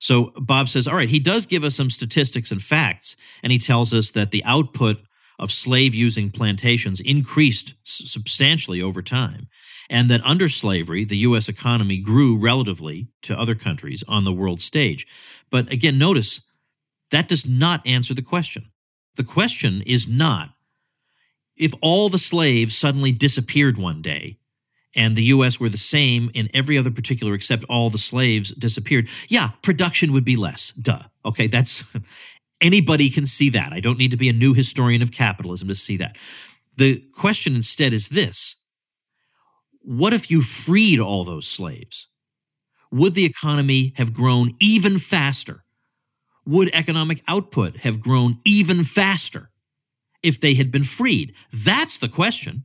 So 0.00 0.32
Bob 0.36 0.68
says, 0.68 0.86
all 0.86 0.96
right, 0.96 1.08
he 1.08 1.18
does 1.18 1.46
give 1.46 1.64
us 1.64 1.74
some 1.74 1.90
statistics 1.90 2.52
and 2.52 2.60
facts, 2.60 3.16
and 3.42 3.50
he 3.50 3.58
tells 3.58 3.94
us 3.94 4.10
that 4.12 4.30
the 4.30 4.44
output 4.44 4.98
of 5.38 5.50
slave 5.50 5.94
using 5.94 6.30
plantations 6.30 7.00
increased 7.00 7.74
substantially 7.84 8.82
over 8.82 9.02
time, 9.02 9.48
and 9.88 10.10
that 10.10 10.24
under 10.24 10.48
slavery, 10.48 11.04
the 11.04 11.16
U.S. 11.18 11.48
economy 11.48 11.98
grew 11.98 12.38
relatively 12.38 13.08
to 13.22 13.38
other 13.38 13.54
countries 13.54 14.04
on 14.08 14.24
the 14.24 14.32
world 14.32 14.60
stage. 14.60 15.06
But 15.50 15.72
again, 15.72 15.98
notice 15.98 16.42
that 17.10 17.28
does 17.28 17.48
not 17.48 17.86
answer 17.86 18.14
the 18.14 18.22
question. 18.22 18.64
The 19.16 19.24
question 19.24 19.82
is 19.86 20.06
not 20.08 20.50
if 21.58 21.74
all 21.82 22.08
the 22.08 22.18
slaves 22.18 22.76
suddenly 22.76 23.12
disappeared 23.12 23.78
one 23.78 24.02
day 24.02 24.38
and 24.94 25.16
the 25.16 25.24
US 25.24 25.60
were 25.60 25.68
the 25.68 25.78
same 25.78 26.30
in 26.34 26.48
every 26.54 26.78
other 26.78 26.90
particular 26.90 27.34
except 27.34 27.64
all 27.64 27.90
the 27.90 27.98
slaves 27.98 28.54
disappeared, 28.54 29.08
yeah, 29.28 29.50
production 29.62 30.12
would 30.12 30.24
be 30.24 30.36
less. 30.36 30.72
Duh. 30.72 31.02
Okay, 31.24 31.46
that's 31.46 31.84
anybody 32.60 33.10
can 33.10 33.26
see 33.26 33.50
that. 33.50 33.72
I 33.72 33.80
don't 33.80 33.98
need 33.98 34.12
to 34.12 34.16
be 34.16 34.28
a 34.28 34.32
new 34.32 34.54
historian 34.54 35.02
of 35.02 35.12
capitalism 35.12 35.68
to 35.68 35.74
see 35.74 35.98
that. 35.98 36.16
The 36.76 37.02
question 37.12 37.54
instead 37.56 37.92
is 37.92 38.08
this 38.08 38.56
What 39.82 40.12
if 40.12 40.30
you 40.30 40.40
freed 40.40 41.00
all 41.00 41.24
those 41.24 41.46
slaves? 41.46 42.08
Would 42.90 43.14
the 43.14 43.26
economy 43.26 43.92
have 43.96 44.14
grown 44.14 44.54
even 44.60 44.96
faster? 44.96 45.64
Would 46.46 46.70
economic 46.72 47.22
output 47.28 47.78
have 47.78 48.00
grown 48.00 48.38
even 48.46 48.82
faster? 48.82 49.50
If 50.22 50.40
they 50.40 50.54
had 50.54 50.70
been 50.70 50.82
freed? 50.82 51.34
That's 51.52 51.98
the 51.98 52.08
question. 52.08 52.64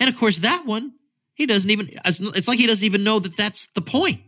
And 0.00 0.08
of 0.08 0.16
course, 0.16 0.38
that 0.38 0.62
one, 0.64 0.94
he 1.34 1.46
doesn't 1.46 1.70
even, 1.70 1.88
it's 2.04 2.48
like 2.48 2.58
he 2.58 2.66
doesn't 2.66 2.86
even 2.86 3.04
know 3.04 3.18
that 3.18 3.36
that's 3.36 3.68
the 3.68 3.80
point. 3.80 4.20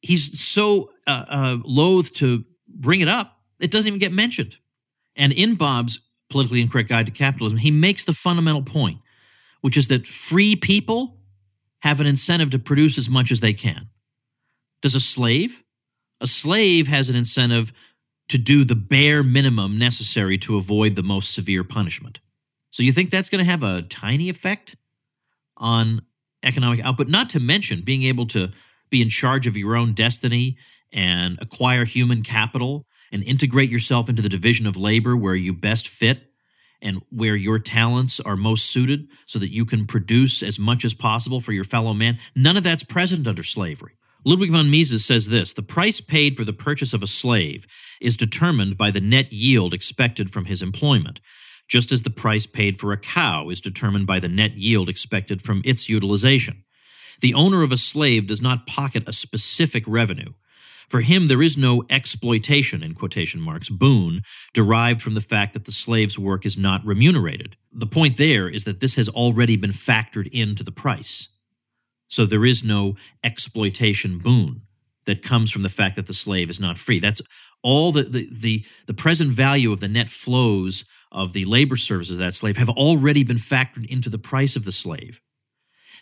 He's 0.00 0.40
so 0.40 0.90
uh, 1.06 1.24
uh, 1.28 1.58
loath 1.64 2.12
to 2.14 2.44
bring 2.68 3.00
it 3.00 3.08
up, 3.08 3.38
it 3.60 3.70
doesn't 3.70 3.86
even 3.88 4.00
get 4.00 4.12
mentioned. 4.12 4.56
And 5.16 5.32
in 5.32 5.54
Bob's 5.54 6.00
politically 6.30 6.60
incorrect 6.60 6.88
guide 6.88 7.06
to 7.06 7.12
capitalism, 7.12 7.58
he 7.58 7.70
makes 7.70 8.04
the 8.04 8.12
fundamental 8.12 8.62
point, 8.62 8.98
which 9.60 9.76
is 9.76 9.88
that 9.88 10.06
free 10.06 10.56
people 10.56 11.18
have 11.82 12.00
an 12.00 12.06
incentive 12.06 12.50
to 12.50 12.58
produce 12.58 12.98
as 12.98 13.08
much 13.08 13.30
as 13.30 13.40
they 13.40 13.52
can. 13.52 13.88
Does 14.82 14.94
a 14.94 15.00
slave? 15.00 15.62
A 16.20 16.26
slave 16.26 16.88
has 16.88 17.10
an 17.10 17.16
incentive 17.16 17.72
to 18.28 18.38
do 18.38 18.64
the 18.64 18.74
bare 18.74 19.22
minimum 19.22 19.78
necessary 19.78 20.38
to 20.38 20.56
avoid 20.56 20.96
the 20.96 21.02
most 21.02 21.34
severe 21.34 21.64
punishment. 21.64 22.20
So 22.70 22.82
you 22.82 22.92
think 22.92 23.10
that's 23.10 23.28
going 23.28 23.44
to 23.44 23.50
have 23.50 23.62
a 23.62 23.82
tiny 23.82 24.28
effect 24.30 24.76
on 25.56 26.02
economic 26.42 26.84
output? 26.84 27.08
Not 27.08 27.30
to 27.30 27.40
mention 27.40 27.82
being 27.82 28.02
able 28.04 28.26
to 28.28 28.50
be 28.90 29.02
in 29.02 29.08
charge 29.08 29.46
of 29.46 29.56
your 29.56 29.76
own 29.76 29.92
destiny 29.92 30.56
and 30.92 31.38
acquire 31.40 31.84
human 31.84 32.22
capital 32.22 32.86
and 33.12 33.22
integrate 33.22 33.70
yourself 33.70 34.08
into 34.08 34.22
the 34.22 34.28
division 34.28 34.66
of 34.66 34.76
labor 34.76 35.16
where 35.16 35.34
you 35.34 35.52
best 35.52 35.88
fit 35.88 36.30
and 36.82 37.00
where 37.10 37.36
your 37.36 37.58
talents 37.58 38.20
are 38.20 38.36
most 38.36 38.66
suited 38.66 39.08
so 39.26 39.38
that 39.38 39.50
you 39.50 39.64
can 39.64 39.86
produce 39.86 40.42
as 40.42 40.58
much 40.58 40.84
as 40.84 40.94
possible 40.94 41.40
for 41.40 41.52
your 41.52 41.64
fellow 41.64 41.94
man. 41.94 42.18
None 42.36 42.56
of 42.56 42.62
that's 42.62 42.84
present 42.84 43.26
under 43.26 43.42
slavery. 43.42 43.96
Ludwig 44.26 44.50
von 44.50 44.70
Mises 44.70 45.04
says 45.04 45.28
this 45.28 45.52
The 45.52 45.62
price 45.62 46.00
paid 46.00 46.36
for 46.36 46.44
the 46.44 46.52
purchase 46.52 46.94
of 46.94 47.02
a 47.02 47.06
slave 47.06 47.66
is 48.00 48.16
determined 48.16 48.78
by 48.78 48.90
the 48.90 49.00
net 49.00 49.32
yield 49.32 49.74
expected 49.74 50.30
from 50.30 50.46
his 50.46 50.62
employment, 50.62 51.20
just 51.68 51.92
as 51.92 52.02
the 52.02 52.10
price 52.10 52.46
paid 52.46 52.78
for 52.78 52.92
a 52.92 52.98
cow 52.98 53.50
is 53.50 53.60
determined 53.60 54.06
by 54.06 54.20
the 54.20 54.28
net 54.28 54.54
yield 54.54 54.88
expected 54.88 55.42
from 55.42 55.60
its 55.64 55.88
utilization. 55.88 56.64
The 57.20 57.34
owner 57.34 57.62
of 57.62 57.70
a 57.70 57.76
slave 57.76 58.26
does 58.26 58.40
not 58.40 58.66
pocket 58.66 59.04
a 59.06 59.12
specific 59.12 59.84
revenue. 59.86 60.32
For 60.88 61.00
him, 61.00 61.28
there 61.28 61.42
is 61.42 61.56
no 61.56 61.84
exploitation, 61.88 62.82
in 62.82 62.94
quotation 62.94 63.40
marks, 63.40 63.70
boon 63.70 64.22
derived 64.52 65.00
from 65.00 65.14
the 65.14 65.20
fact 65.20 65.54
that 65.54 65.64
the 65.64 65.72
slave's 65.72 66.18
work 66.18 66.44
is 66.44 66.58
not 66.58 66.84
remunerated. 66.84 67.56
The 67.72 67.86
point 67.86 68.16
there 68.16 68.48
is 68.48 68.64
that 68.64 68.80
this 68.80 68.94
has 68.96 69.08
already 69.08 69.56
been 69.56 69.70
factored 69.70 70.28
into 70.32 70.62
the 70.62 70.72
price. 70.72 71.28
So 72.08 72.26
there 72.26 72.44
is 72.44 72.64
no 72.64 72.96
exploitation 73.22 74.18
boon 74.18 74.62
that 75.06 75.22
comes 75.22 75.50
from 75.50 75.62
the 75.62 75.68
fact 75.68 75.96
that 75.96 76.06
the 76.06 76.14
slave 76.14 76.50
is 76.50 76.60
not 76.60 76.78
free. 76.78 76.98
That's 76.98 77.22
all 77.62 77.92
the, 77.92 78.02
the, 78.02 78.28
the, 78.30 78.66
the 78.86 78.94
present 78.94 79.30
value 79.30 79.72
of 79.72 79.80
the 79.80 79.88
net 79.88 80.08
flows 80.08 80.84
of 81.10 81.32
the 81.32 81.44
labor 81.44 81.76
services 81.76 82.14
of 82.14 82.18
that 82.18 82.34
slave 82.34 82.56
have 82.56 82.68
already 82.70 83.24
been 83.24 83.36
factored 83.36 83.86
into 83.90 84.10
the 84.10 84.18
price 84.18 84.56
of 84.56 84.64
the 84.64 84.72
slave. 84.72 85.20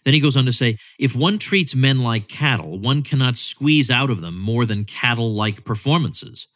Then 0.04 0.14
he 0.14 0.20
goes 0.20 0.36
on 0.36 0.46
to 0.46 0.52
say 0.52 0.76
if 0.98 1.14
one 1.14 1.38
treats 1.38 1.74
men 1.74 2.02
like 2.02 2.28
cattle, 2.28 2.78
one 2.78 3.02
cannot 3.02 3.36
squeeze 3.36 3.90
out 3.90 4.10
of 4.10 4.20
them 4.20 4.38
more 4.38 4.64
than 4.66 4.84
cattle 4.84 5.32
like 5.32 5.64
performances. 5.64 6.48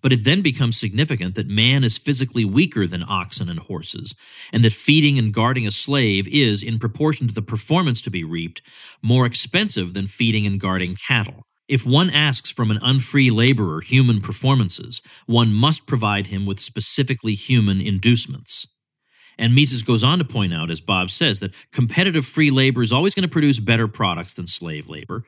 But 0.00 0.12
it 0.12 0.24
then 0.24 0.42
becomes 0.42 0.78
significant 0.78 1.34
that 1.34 1.48
man 1.48 1.84
is 1.84 1.98
physically 1.98 2.44
weaker 2.44 2.86
than 2.86 3.04
oxen 3.08 3.48
and 3.48 3.58
horses, 3.58 4.14
and 4.52 4.64
that 4.64 4.72
feeding 4.72 5.18
and 5.18 5.32
guarding 5.32 5.66
a 5.66 5.70
slave 5.70 6.26
is, 6.28 6.62
in 6.62 6.78
proportion 6.78 7.28
to 7.28 7.34
the 7.34 7.42
performance 7.42 8.00
to 8.02 8.10
be 8.10 8.24
reaped, 8.24 8.62
more 9.02 9.26
expensive 9.26 9.92
than 9.92 10.06
feeding 10.06 10.46
and 10.46 10.60
guarding 10.60 10.96
cattle. 10.96 11.42
If 11.68 11.86
one 11.86 12.10
asks 12.10 12.50
from 12.50 12.70
an 12.70 12.78
unfree 12.82 13.30
laborer 13.30 13.80
human 13.80 14.20
performances, 14.20 15.00
one 15.26 15.54
must 15.54 15.86
provide 15.86 16.26
him 16.26 16.44
with 16.44 16.60
specifically 16.60 17.34
human 17.34 17.80
inducements. 17.80 18.66
And 19.38 19.54
Mises 19.54 19.82
goes 19.82 20.04
on 20.04 20.18
to 20.18 20.24
point 20.24 20.52
out, 20.52 20.70
as 20.70 20.80
Bob 20.80 21.10
says, 21.10 21.40
that 21.40 21.54
competitive 21.72 22.26
free 22.26 22.50
labor 22.50 22.82
is 22.82 22.92
always 22.92 23.14
going 23.14 23.22
to 23.22 23.32
produce 23.32 23.58
better 23.58 23.88
products 23.88 24.34
than 24.34 24.46
slave 24.46 24.88
labor. 24.88 25.24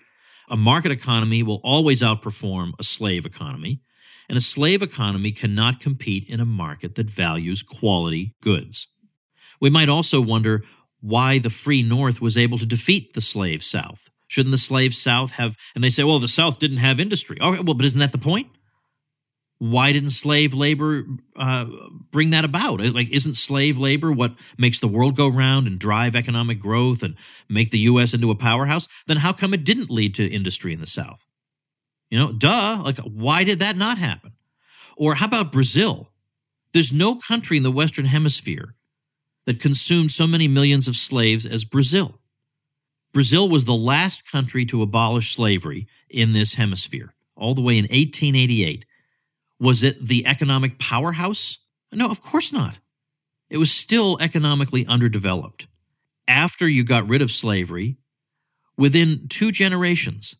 A 0.51 0.57
market 0.57 0.93
economy 0.93 1.43
will 1.43 1.61
always 1.65 2.03
outperform 2.03 2.73
a 2.79 2.85
slave 2.85 3.25
economy. 3.25 3.81
And 4.29 4.39
a 4.39 4.41
slave 4.41 4.83
economy 4.83 5.33
cannot 5.33 5.81
compete 5.81 6.29
in 6.29 6.41
a 6.41 6.47
market 6.47 6.95
that 6.95 7.11
values 7.11 7.63
quality 7.63 8.35
goods. 8.43 8.89
We 9.61 9.71
might 9.71 9.89
also 9.89 10.21
wonder 10.21 10.65
why 11.01 11.39
the 11.39 11.51
free 11.51 11.83
North 11.83 12.21
was 12.21 12.39
able 12.39 12.59
to 12.59 12.67
defeat 12.67 13.13
the 13.13 13.21
slave 13.21 13.63
South. 13.63 14.09
Shouldn't 14.27 14.53
the 14.53 14.59
slave 14.59 14.95
South 14.95 15.33
have? 15.33 15.57
And 15.75 15.85
they 15.85 15.91
say, 15.91 16.03
well, 16.05 16.19
the 16.19 16.29
South 16.29 16.59
didn't 16.59 16.79
have 16.79 16.99
industry. 16.99 17.37
Okay, 17.41 17.61
well, 17.63 17.75
but 17.75 17.85
isn't 17.85 18.01
that 18.01 18.13
the 18.13 18.19
point? 18.19 18.49
Why 19.59 19.93
didn't 19.93 20.11
slave 20.11 20.53
labor 20.53 21.05
uh, 21.37 21.67
bring 22.11 22.31
that 22.31 22.45
about? 22.45 22.81
Like, 22.81 23.11
isn't 23.11 23.35
slave 23.35 23.79
labor 23.79 24.13
what 24.13 24.35
makes 24.59 24.81
the 24.81 24.89
world 24.89 25.17
go 25.17 25.29
round 25.29 25.67
and 25.67 25.79
drive 25.79 26.17
economic 26.17 26.59
growth 26.59 27.03
and 27.03 27.15
make 27.49 27.71
the 27.71 27.79
U.S. 27.81 28.15
into 28.15 28.31
a 28.31 28.35
powerhouse? 28.35 28.89
Then 29.07 29.19
how 29.19 29.33
come 29.33 29.55
it 29.55 29.65
didn't 29.65 29.91
lead 29.91 30.15
to 30.17 30.27
industry 30.27 30.73
in 30.73 30.81
the 30.81 30.87
South? 30.87 31.25
You 32.15 32.21
know, 32.21 32.33
duh. 32.33 32.81
Like, 32.85 32.99
why 32.99 33.43
did 33.43 33.59
that 33.59 33.77
not 33.77 33.99
happen? 33.99 34.35
Or 34.97 35.17
how 35.17 35.27
about 35.27 35.51
Brazil? 35.51 36.13
There's 36.73 36.93
no 36.93 37.17
country 37.17 37.57
in 37.57 37.65
the 37.65 37.73
Western 37.73 38.05
Hemisphere 38.05 38.77
that 39.47 39.59
consumed 39.59 40.13
so 40.13 40.25
many 40.25 40.47
millions 40.47 40.87
of 40.87 40.95
slaves 40.95 41.45
as 41.45 41.65
Brazil. 41.65 42.21
Brazil 43.13 43.49
was 43.49 43.65
the 43.65 43.73
last 43.73 44.31
country 44.31 44.65
to 44.67 44.81
abolish 44.81 45.35
slavery 45.35 45.89
in 46.09 46.33
this 46.33 46.55
hemisphere, 46.55 47.13
all 47.35 47.53
the 47.53 47.63
way 47.63 47.79
in 47.79 47.87
1888. 47.87 48.87
Was 49.59 49.83
it 49.83 50.01
the 50.01 50.25
economic 50.25 50.79
powerhouse? 50.79 51.59
No, 51.91 52.09
of 52.09 52.23
course 52.23 52.53
not. 52.53 52.79
It 53.51 53.59
was 53.59 53.73
still 53.73 54.19
economically 54.21 54.87
underdeveloped. 54.87 55.67
After 56.29 56.69
you 56.69 56.85
got 56.85 57.09
rid 57.09 57.23
of 57.23 57.33
slavery, 57.33 57.97
within 58.79 59.27
two 59.29 59.51
generations, 59.51 60.37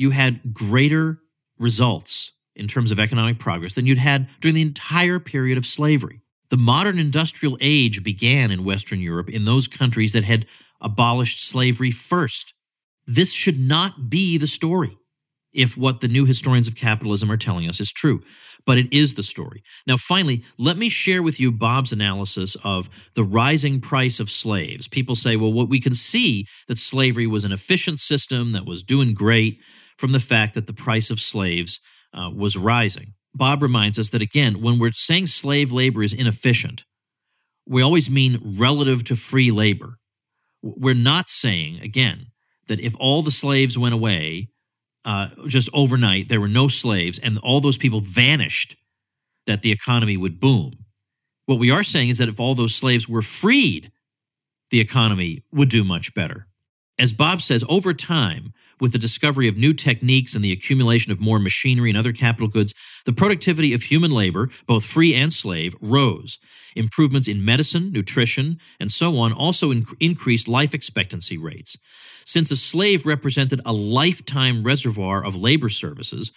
you 0.00 0.08
had 0.08 0.54
greater 0.54 1.18
results 1.58 2.32
in 2.56 2.66
terms 2.66 2.90
of 2.90 2.98
economic 2.98 3.38
progress 3.38 3.74
than 3.74 3.86
you'd 3.86 3.98
had 3.98 4.26
during 4.40 4.54
the 4.54 4.62
entire 4.62 5.20
period 5.20 5.58
of 5.58 5.66
slavery. 5.66 6.22
The 6.48 6.56
modern 6.56 6.98
industrial 6.98 7.58
age 7.60 8.02
began 8.02 8.50
in 8.50 8.64
Western 8.64 9.00
Europe 9.00 9.28
in 9.28 9.44
those 9.44 9.68
countries 9.68 10.14
that 10.14 10.24
had 10.24 10.46
abolished 10.80 11.46
slavery 11.46 11.90
first. 11.90 12.54
This 13.06 13.34
should 13.34 13.58
not 13.58 14.08
be 14.08 14.38
the 14.38 14.46
story 14.46 14.96
if 15.52 15.76
what 15.76 16.00
the 16.00 16.08
new 16.08 16.24
historians 16.24 16.66
of 16.66 16.76
capitalism 16.76 17.30
are 17.30 17.36
telling 17.36 17.68
us 17.68 17.78
is 17.78 17.92
true, 17.92 18.22
but 18.64 18.78
it 18.78 18.90
is 18.94 19.14
the 19.14 19.22
story. 19.22 19.62
Now, 19.86 19.98
finally, 19.98 20.44
let 20.56 20.78
me 20.78 20.88
share 20.88 21.22
with 21.22 21.38
you 21.38 21.52
Bob's 21.52 21.92
analysis 21.92 22.56
of 22.64 22.88
the 23.16 23.24
rising 23.24 23.82
price 23.82 24.18
of 24.18 24.30
slaves. 24.30 24.88
People 24.88 25.14
say, 25.14 25.36
well, 25.36 25.52
what 25.52 25.68
we 25.68 25.78
can 25.78 25.92
see 25.92 26.46
that 26.68 26.78
slavery 26.78 27.26
was 27.26 27.44
an 27.44 27.52
efficient 27.52 27.98
system 27.98 28.52
that 28.52 28.64
was 28.64 28.82
doing 28.82 29.12
great 29.12 29.60
from 30.00 30.12
the 30.12 30.20
fact 30.20 30.54
that 30.54 30.66
the 30.66 30.72
price 30.72 31.10
of 31.10 31.20
slaves 31.20 31.78
uh, 32.14 32.30
was 32.34 32.56
rising. 32.56 33.12
Bob 33.34 33.62
reminds 33.62 33.98
us 33.98 34.10
that, 34.10 34.22
again, 34.22 34.62
when 34.62 34.78
we're 34.78 34.92
saying 34.92 35.26
slave 35.26 35.70
labor 35.72 36.02
is 36.02 36.14
inefficient, 36.14 36.86
we 37.66 37.82
always 37.82 38.08
mean 38.08 38.56
relative 38.58 39.04
to 39.04 39.14
free 39.14 39.50
labor. 39.50 39.98
We're 40.62 40.94
not 40.94 41.28
saying, 41.28 41.82
again, 41.82 42.24
that 42.68 42.80
if 42.80 42.96
all 42.98 43.20
the 43.22 43.30
slaves 43.30 43.76
went 43.76 43.94
away 43.94 44.48
uh, 45.04 45.28
just 45.46 45.68
overnight, 45.74 46.28
there 46.28 46.40
were 46.40 46.48
no 46.48 46.66
slaves, 46.68 47.18
and 47.18 47.38
all 47.38 47.60
those 47.60 47.78
people 47.78 48.00
vanished, 48.00 48.76
that 49.46 49.60
the 49.60 49.72
economy 49.72 50.16
would 50.16 50.40
boom. 50.40 50.72
What 51.44 51.58
we 51.58 51.70
are 51.70 51.84
saying 51.84 52.08
is 52.08 52.18
that 52.18 52.28
if 52.28 52.40
all 52.40 52.54
those 52.54 52.74
slaves 52.74 53.06
were 53.06 53.22
freed, 53.22 53.92
the 54.70 54.80
economy 54.80 55.44
would 55.52 55.68
do 55.68 55.84
much 55.84 56.14
better. 56.14 56.46
As 56.98 57.12
Bob 57.12 57.42
says, 57.42 57.64
over 57.68 57.92
time, 57.94 58.52
with 58.80 58.92
the 58.92 58.98
discovery 58.98 59.48
of 59.48 59.56
new 59.56 59.72
techniques 59.72 60.34
and 60.34 60.44
the 60.44 60.52
accumulation 60.52 61.12
of 61.12 61.20
more 61.20 61.38
machinery 61.38 61.90
and 61.90 61.98
other 61.98 62.12
capital 62.12 62.48
goods, 62.48 62.74
the 63.04 63.12
productivity 63.12 63.74
of 63.74 63.82
human 63.82 64.10
labor, 64.10 64.48
both 64.66 64.84
free 64.84 65.14
and 65.14 65.32
slave, 65.32 65.74
rose. 65.82 66.38
Improvements 66.76 67.28
in 67.28 67.44
medicine, 67.44 67.92
nutrition, 67.92 68.58
and 68.78 68.90
so 68.90 69.18
on 69.18 69.32
also 69.32 69.72
inc- 69.72 69.94
increased 70.00 70.48
life 70.48 70.74
expectancy 70.74 71.36
rates. 71.36 71.76
Since 72.24 72.50
a 72.50 72.56
slave 72.56 73.06
represented 73.06 73.60
a 73.66 73.72
lifetime 73.72 74.62
reservoir 74.62 75.24
of 75.24 75.34
labor 75.34 75.68
services, 75.68 76.32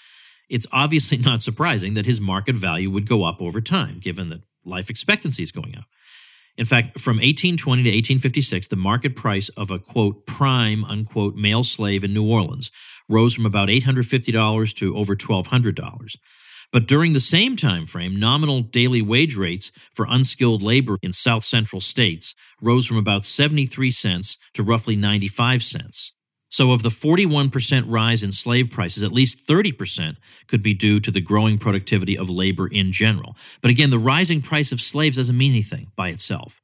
it's 0.49 0.67
obviously 0.71 1.17
not 1.19 1.41
surprising 1.41 1.93
that 1.93 2.05
his 2.05 2.21
market 2.21 2.55
value 2.55 2.89
would 2.89 3.07
go 3.07 3.23
up 3.23 3.41
over 3.41 3.61
time, 3.61 3.99
given 3.99 4.29
that 4.29 4.41
life 4.65 4.89
expectancy 4.89 5.43
is 5.43 5.51
going 5.51 5.77
up. 5.77 5.85
In 6.57 6.65
fact, 6.65 6.99
from 6.99 7.17
1820 7.17 7.83
to 7.83 7.89
1856, 7.89 8.67
the 8.67 8.75
market 8.75 9.15
price 9.15 9.49
of 9.49 9.71
a 9.71 9.79
quote 9.79 10.25
prime 10.27 10.85
unquote 10.85 11.35
male 11.35 11.63
slave 11.63 12.03
in 12.03 12.13
New 12.13 12.29
Orleans 12.29 12.69
rose 13.09 13.33
from 13.33 13.45
about 13.45 13.69
$850 13.69 14.75
to 14.75 14.95
over 14.95 15.15
$1,200. 15.15 16.15
But 16.71 16.87
during 16.87 17.13
the 17.13 17.19
same 17.19 17.55
time 17.55 17.85
frame, 17.85 18.19
nominal 18.19 18.61
daily 18.61 19.01
wage 19.01 19.35
rates 19.35 19.71
for 19.93 20.07
unskilled 20.09 20.61
labor 20.61 20.97
in 21.01 21.13
south 21.13 21.43
central 21.43 21.81
states 21.81 22.33
rose 22.61 22.87
from 22.87 22.97
about 22.97 23.25
73 23.25 23.91
cents 23.91 24.37
to 24.53 24.63
roughly 24.63 24.95
95 24.95 25.61
cents. 25.61 26.13
So, 26.53 26.71
of 26.71 26.83
the 26.83 26.89
41% 26.89 27.85
rise 27.87 28.21
in 28.21 28.31
slave 28.31 28.69
prices, 28.69 29.01
at 29.01 29.11
least 29.11 29.47
30% 29.47 30.17
could 30.45 30.61
be 30.61 30.75
due 30.75 30.99
to 30.99 31.09
the 31.09 31.19
growing 31.19 31.57
productivity 31.57 32.15
of 32.15 32.29
labor 32.29 32.67
in 32.67 32.91
general. 32.91 33.35
But 33.63 33.71
again, 33.71 33.89
the 33.89 33.97
rising 33.97 34.39
price 34.39 34.71
of 34.71 34.79
slaves 34.79 35.17
doesn't 35.17 35.35
mean 35.35 35.51
anything 35.51 35.87
by 35.95 36.09
itself. 36.09 36.61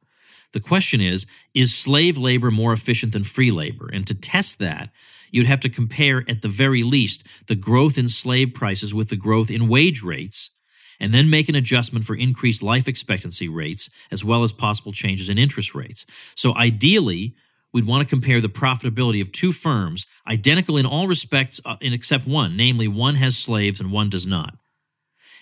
The 0.54 0.60
question 0.60 1.02
is 1.02 1.26
is 1.56 1.76
slave 1.76 2.20
labor 2.20 2.52
more 2.52 2.72
efficient 2.72 3.14
than 3.14 3.24
free 3.24 3.50
labor? 3.50 3.90
And 3.92 4.06
to 4.06 4.14
test 4.14 4.60
that, 4.60 4.92
you'd 5.32 5.48
have 5.48 5.62
to 5.62 5.70
compare, 5.70 6.24
at 6.30 6.44
the 6.44 6.50
very 6.50 6.84
least, 6.84 7.48
the 7.48 7.56
growth 7.56 7.98
in 7.98 8.08
slave 8.08 8.54
prices 8.54 8.94
with 8.94 9.10
the 9.10 9.18
growth 9.18 9.50
in 9.50 9.68
wage 9.68 10.04
rates, 10.04 10.52
and 11.00 11.16
then 11.16 11.32
make 11.32 11.50
an 11.50 11.56
adjustment 11.56 12.06
for 12.06 12.16
increased 12.16 12.62
life 12.62 12.88
expectancy 12.88 13.50
rates, 13.50 13.90
as 14.12 14.24
well 14.24 14.44
as 14.44 14.54
possible 14.54 14.92
changes 14.92 15.30
in 15.30 15.40
interest 15.40 15.74
rates. 15.74 16.06
So, 16.36 16.56
ideally, 16.56 17.34
we'd 17.74 17.86
want 17.86 18.08
to 18.08 18.16
compare 18.16 18.42
the 18.42 18.48
profitability 18.48 19.22
of 19.22 19.32
two 19.32 19.52
firms 19.52 20.06
identical 20.28 20.78
in 20.78 20.86
all 20.86 21.08
respects 21.08 21.60
uh, 21.66 21.76
in 21.82 21.94
except 21.94 22.28
one 22.28 22.56
namely 22.58 22.88
one 22.88 23.16
has 23.16 23.38
slaves 23.38 23.80
and 23.80 23.92
one 23.92 24.10
does 24.10 24.26
not. 24.26 24.56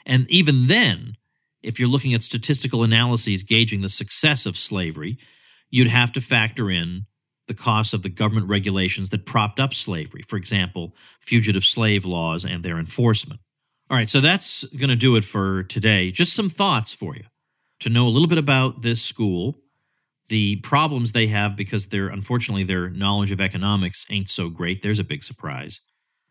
And 0.06 0.30
even 0.30 0.68
then 0.68 1.18
if 1.63 1.80
you're 1.80 1.90
looking 1.90 2.13
at 2.13 2.22
statistical 2.22 2.84
analyses 2.84 3.44
gauging 3.44 3.82
the 3.82 3.90
success 3.90 4.46
of 4.46 4.58
slavery 4.58 5.18
you'd 5.70 5.88
have 5.88 6.12
to 6.13 6.22
factor 6.22 6.70
in 6.70 7.06
the 7.48 7.54
costs 7.54 7.94
of 7.94 8.04
the 8.04 8.10
government 8.10 8.50
regulations 8.50 9.10
that 9.10 9.26
propped 9.26 9.60
up 9.60 9.74
slavery 9.74 10.22
for 10.28 10.38
example 10.38 10.96
fugitive 11.20 11.63
slave 11.63 12.06
laws 12.06 12.46
and 12.46 12.63
their 12.63 12.78
enforcement. 12.78 13.40
All 13.90 13.98
right 13.98 14.10
so 14.10 14.20
that's 14.20 14.63
going 14.76 14.90
to 14.90 14.96
do 14.96 15.16
it 15.16 15.24
for 15.24 15.63
today. 15.63 16.12
Just 16.12 16.34
some 16.34 16.50
thoughts 16.50 16.94
for 16.94 17.16
you. 17.16 17.24
To 17.82 17.90
know 17.90 18.08
a 18.08 18.10
little 18.10 18.28
bit 18.28 18.40
about 18.40 18.82
this 18.82 19.04
school 19.04 19.56
the 20.28 20.58
problems 20.58 21.12
they 21.12 21.28
have 21.28 21.56
because 21.56 21.88
they're 21.88 22.10
unfortunately 22.10 22.63
their 22.63 22.90
knowledge 22.90 23.32
of 23.32 23.42
economics 23.42 24.06
ain't 24.10 24.30
so 24.30 24.50
great. 24.50 24.82
There's 24.82 25.00
a 25.00 25.04
big 25.04 25.24
surprise. 25.24 25.82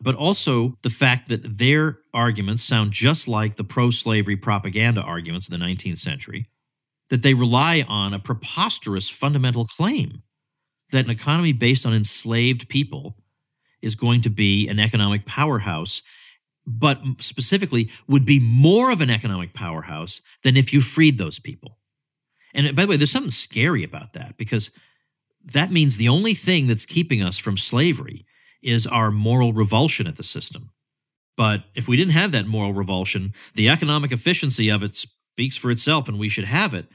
But 0.00 0.14
also 0.14 0.74
the 0.82 0.90
fact 0.90 1.28
that 1.28 1.58
their 1.58 1.98
arguments 2.12 2.62
sound 2.62 2.92
just 2.92 3.28
like 3.28 3.56
the 3.56 3.64
pro 3.64 3.90
slavery 3.90 4.36
propaganda 4.36 5.02
arguments 5.02 5.50
of 5.50 5.58
the 5.58 5.64
19th 5.64 5.98
century, 5.98 6.48
that 7.08 7.22
they 7.22 7.34
rely 7.34 7.84
on 7.88 8.12
a 8.12 8.18
preposterous 8.18 9.08
fundamental 9.08 9.64
claim 9.64 10.22
that 10.90 11.04
an 11.04 11.10
economy 11.10 11.52
based 11.52 11.86
on 11.86 11.94
enslaved 11.94 12.68
people 12.68 13.16
is 13.82 13.94
going 13.94 14.20
to 14.22 14.30
be 14.30 14.68
an 14.68 14.78
economic 14.78 15.24
powerhouse, 15.26 16.02
but 16.66 17.00
specifically 17.18 17.90
would 18.08 18.26
be 18.26 18.40
more 18.40 18.92
of 18.92 19.00
an 19.00 19.10
economic 19.10 19.54
powerhouse 19.54 20.20
than 20.42 20.56
if 20.56 20.72
you 20.72 20.80
freed 20.80 21.18
those 21.18 21.38
people. 21.38 21.78
And 22.56 22.74
by 22.74 22.82
the 22.82 22.88
way, 22.88 22.96
there's 22.96 23.12
something 23.12 23.30
scary 23.30 23.84
about 23.84 24.14
that 24.14 24.36
because 24.36 24.70
that 25.52 25.70
means 25.70 25.96
the 25.96 26.08
only 26.08 26.34
thing 26.34 26.66
that's 26.66 26.86
keeping 26.86 27.22
us 27.22 27.38
from 27.38 27.56
slavery 27.56 28.26
is 28.62 28.86
our 28.86 29.12
moral 29.12 29.52
revulsion 29.52 30.08
at 30.08 30.16
the 30.16 30.24
system. 30.24 30.70
But 31.36 31.64
if 31.74 31.86
we 31.86 31.96
didn't 31.96 32.14
have 32.14 32.32
that 32.32 32.46
moral 32.46 32.72
revulsion, 32.72 33.34
the 33.54 33.68
economic 33.68 34.10
efficiency 34.10 34.70
of 34.70 34.82
it 34.82 34.94
speaks 34.94 35.56
for 35.56 35.70
itself 35.70 36.08
and 36.08 36.18
we 36.18 36.30
should 36.30 36.46
have 36.46 36.72
it. 36.72 36.86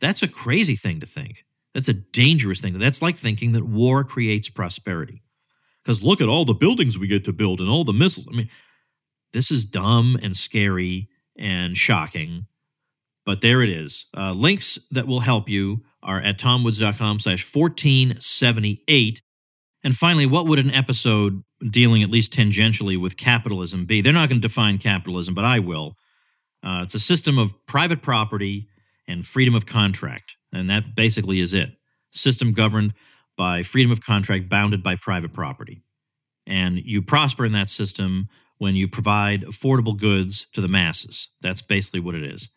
That's 0.00 0.22
a 0.22 0.28
crazy 0.28 0.74
thing 0.74 1.00
to 1.00 1.06
think. 1.06 1.44
That's 1.74 1.88
a 1.88 1.94
dangerous 1.94 2.60
thing. 2.60 2.78
That's 2.78 3.02
like 3.02 3.16
thinking 3.16 3.52
that 3.52 3.64
war 3.64 4.02
creates 4.02 4.48
prosperity. 4.48 5.22
Because 5.84 6.02
look 6.02 6.20
at 6.20 6.28
all 6.28 6.44
the 6.46 6.54
buildings 6.54 6.98
we 6.98 7.06
get 7.06 7.26
to 7.26 7.32
build 7.32 7.60
and 7.60 7.68
all 7.68 7.84
the 7.84 7.92
missiles. 7.92 8.26
I 8.32 8.36
mean, 8.36 8.48
this 9.32 9.50
is 9.50 9.66
dumb 9.66 10.16
and 10.22 10.34
scary 10.34 11.08
and 11.36 11.76
shocking. 11.76 12.46
But 13.30 13.42
there 13.42 13.62
it 13.62 13.68
is. 13.68 14.06
Uh, 14.16 14.32
links 14.32 14.76
that 14.90 15.06
will 15.06 15.20
help 15.20 15.48
you 15.48 15.84
are 16.02 16.18
at 16.18 16.36
tomwoods.com 16.36 17.20
slash 17.20 17.54
1478. 17.54 19.22
And 19.84 19.94
finally, 19.94 20.26
what 20.26 20.48
would 20.48 20.58
an 20.58 20.72
episode 20.72 21.44
dealing 21.70 22.02
at 22.02 22.10
least 22.10 22.32
tangentially 22.32 23.00
with 23.00 23.16
capitalism 23.16 23.84
be? 23.84 24.00
They're 24.00 24.12
not 24.12 24.30
going 24.30 24.40
to 24.40 24.48
define 24.48 24.78
capitalism, 24.78 25.36
but 25.36 25.44
I 25.44 25.60
will. 25.60 25.94
Uh, 26.64 26.80
it's 26.82 26.96
a 26.96 26.98
system 26.98 27.38
of 27.38 27.54
private 27.66 28.02
property 28.02 28.66
and 29.06 29.24
freedom 29.24 29.54
of 29.54 29.64
contract. 29.64 30.34
And 30.52 30.68
that 30.68 30.96
basically 30.96 31.38
is 31.38 31.54
it. 31.54 31.70
System 32.10 32.50
governed 32.50 32.94
by 33.36 33.62
freedom 33.62 33.92
of 33.92 34.00
contract, 34.00 34.48
bounded 34.48 34.82
by 34.82 34.96
private 34.96 35.32
property. 35.32 35.84
And 36.48 36.78
you 36.78 37.00
prosper 37.00 37.44
in 37.44 37.52
that 37.52 37.68
system 37.68 38.28
when 38.58 38.74
you 38.74 38.88
provide 38.88 39.42
affordable 39.42 39.96
goods 39.96 40.48
to 40.54 40.60
the 40.60 40.66
masses. 40.66 41.30
That's 41.42 41.62
basically 41.62 42.00
what 42.00 42.16
it 42.16 42.24
is. 42.24 42.48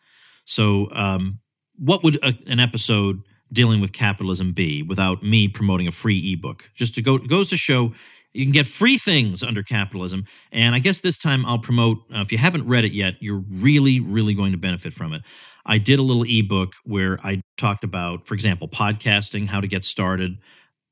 So, 0.44 0.88
um, 0.92 1.40
what 1.76 2.04
would 2.04 2.16
a, 2.24 2.34
an 2.46 2.60
episode 2.60 3.20
dealing 3.52 3.80
with 3.80 3.92
capitalism 3.92 4.52
be 4.52 4.82
without 4.82 5.22
me 5.22 5.48
promoting 5.48 5.88
a 5.88 5.92
free 5.92 6.32
ebook? 6.32 6.70
Just 6.74 6.94
to 6.96 7.02
go 7.02 7.18
goes 7.18 7.50
to 7.50 7.56
show 7.56 7.92
you 8.34 8.44
can 8.44 8.52
get 8.52 8.66
free 8.66 8.98
things 8.98 9.42
under 9.42 9.62
capitalism. 9.62 10.24
And 10.50 10.74
I 10.74 10.80
guess 10.80 11.00
this 11.00 11.16
time 11.16 11.46
I'll 11.46 11.60
promote. 11.60 11.98
Uh, 12.12 12.20
if 12.20 12.32
you 12.32 12.38
haven't 12.38 12.66
read 12.66 12.84
it 12.84 12.92
yet, 12.92 13.14
you're 13.20 13.44
really, 13.48 14.00
really 14.00 14.34
going 14.34 14.52
to 14.52 14.58
benefit 14.58 14.92
from 14.92 15.14
it. 15.14 15.22
I 15.64 15.78
did 15.78 16.00
a 16.00 16.02
little 16.02 16.24
ebook 16.24 16.74
where 16.84 17.18
I 17.24 17.40
talked 17.56 17.84
about, 17.84 18.26
for 18.26 18.34
example, 18.34 18.68
podcasting, 18.68 19.48
how 19.48 19.60
to 19.60 19.68
get 19.68 19.84
started, 19.84 20.36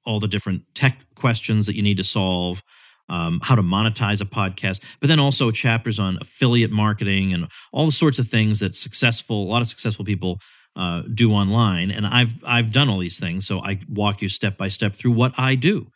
all 0.06 0.20
the 0.20 0.28
different 0.28 0.62
tech 0.74 1.04
questions 1.16 1.66
that 1.66 1.76
you 1.76 1.82
need 1.82 1.96
to 1.96 2.04
solve 2.04 2.62
um, 3.08 3.40
how 3.42 3.54
to 3.54 3.62
monetize 3.62 4.22
a 4.22 4.24
podcast, 4.24 4.82
but 5.00 5.08
then 5.08 5.20
also 5.20 5.50
chapters 5.50 5.98
on 5.98 6.18
affiliate 6.20 6.70
marketing 6.70 7.32
and 7.32 7.48
all 7.72 7.86
the 7.86 7.92
sorts 7.92 8.18
of 8.18 8.26
things 8.26 8.60
that 8.60 8.74
successful, 8.74 9.42
a 9.42 9.50
lot 9.50 9.62
of 9.62 9.68
successful 9.68 10.04
people 10.04 10.38
uh, 10.76 11.02
do 11.14 11.32
online. 11.32 11.90
And 11.90 12.06
I've 12.06 12.34
I've 12.46 12.72
done 12.72 12.88
all 12.88 12.98
these 12.98 13.20
things, 13.20 13.46
so 13.46 13.60
I 13.60 13.80
walk 13.88 14.22
you 14.22 14.28
step 14.28 14.56
by 14.56 14.68
step 14.68 14.94
through 14.94 15.12
what 15.12 15.38
I 15.38 15.54
do. 15.54 15.86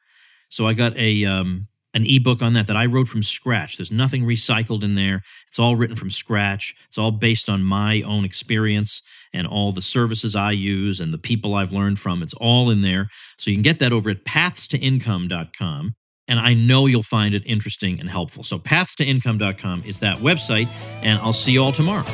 So 0.49 0.67
I 0.67 0.75
got 0.75 0.97
a 0.97 1.25
um, 1.25 1.69
an 1.95 2.05
ebook 2.07 2.43
on 2.43 2.53
that 2.53 2.67
that 2.67 2.77
I 2.77 2.87
wrote 2.87 3.09
from 3.09 3.23
scratch. 3.23 3.79
There's 3.79 3.91
nothing 3.91 4.25
recycled 4.25 4.85
in 4.85 4.95
there. 4.95 5.23
It's 5.49 5.59
all 5.59 5.77
written 5.77 5.97
from 5.97 6.11
scratch. 6.11 6.75
It's 6.89 6.99
all 6.99 7.11
based 7.11 7.49
on 7.49 7.65
my 7.65 8.03
own 8.03 8.25
experience 8.25 9.01
and 9.33 9.47
all 9.47 9.73
the 9.73 9.83
services 9.83 10.37
I 10.37 10.53
use 10.53 11.01
and 11.01 11.13
the 11.13 11.19
people 11.19 11.55
I've 11.55 11.73
learned 11.73 11.99
from. 11.99 12.23
It's 12.23 12.35
all 12.35 12.69
in 12.69 12.83
there. 12.83 13.09
So 13.39 13.51
you 13.51 13.57
can 13.57 13.63
get 13.63 13.79
that 13.79 13.93
over 13.93 14.11
at 14.11 14.25
pathstoincome.com 14.25 15.95
and 16.29 16.39
I 16.39 16.55
know 16.55 16.87
you'll 16.87 17.03
find 17.03 17.35
it 17.35 17.43
interesting 17.47 18.01
and 18.01 18.09
helpful. 18.09 18.43
So, 18.43 18.59
pathstoincome.com 18.59 19.85
is 19.85 20.01
that 20.01 20.19
website, 20.19 20.69
and 21.03 21.19
I'll 21.21 21.33
see 21.33 21.53
you 21.53 21.63
all 21.63 21.73
tomorrow. 21.73 22.05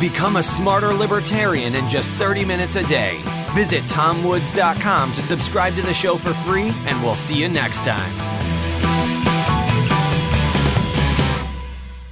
Become 0.00 0.36
a 0.36 0.42
smarter 0.42 0.94
libertarian 0.94 1.74
in 1.74 1.86
just 1.88 2.10
30 2.12 2.44
minutes 2.44 2.76
a 2.76 2.86
day. 2.86 3.20
Visit 3.54 3.82
tomwoods.com 3.84 5.12
to 5.12 5.22
subscribe 5.22 5.74
to 5.76 5.82
the 5.82 5.94
show 5.94 6.16
for 6.16 6.32
free, 6.32 6.72
and 6.86 7.02
we'll 7.02 7.16
see 7.16 7.40
you 7.40 7.48
next 7.48 7.84
time. 7.84 8.10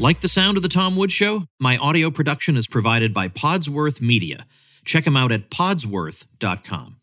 Like 0.00 0.20
the 0.20 0.28
sound 0.28 0.56
of 0.56 0.62
The 0.62 0.68
Tom 0.68 0.94
Woods 0.94 1.12
Show? 1.12 1.46
My 1.58 1.76
audio 1.76 2.10
production 2.10 2.56
is 2.56 2.68
provided 2.68 3.12
by 3.12 3.26
Podsworth 3.28 4.00
Media. 4.00 4.46
Check 4.84 5.04
them 5.04 5.16
out 5.16 5.32
at 5.32 5.50
podsworth.com. 5.50 6.97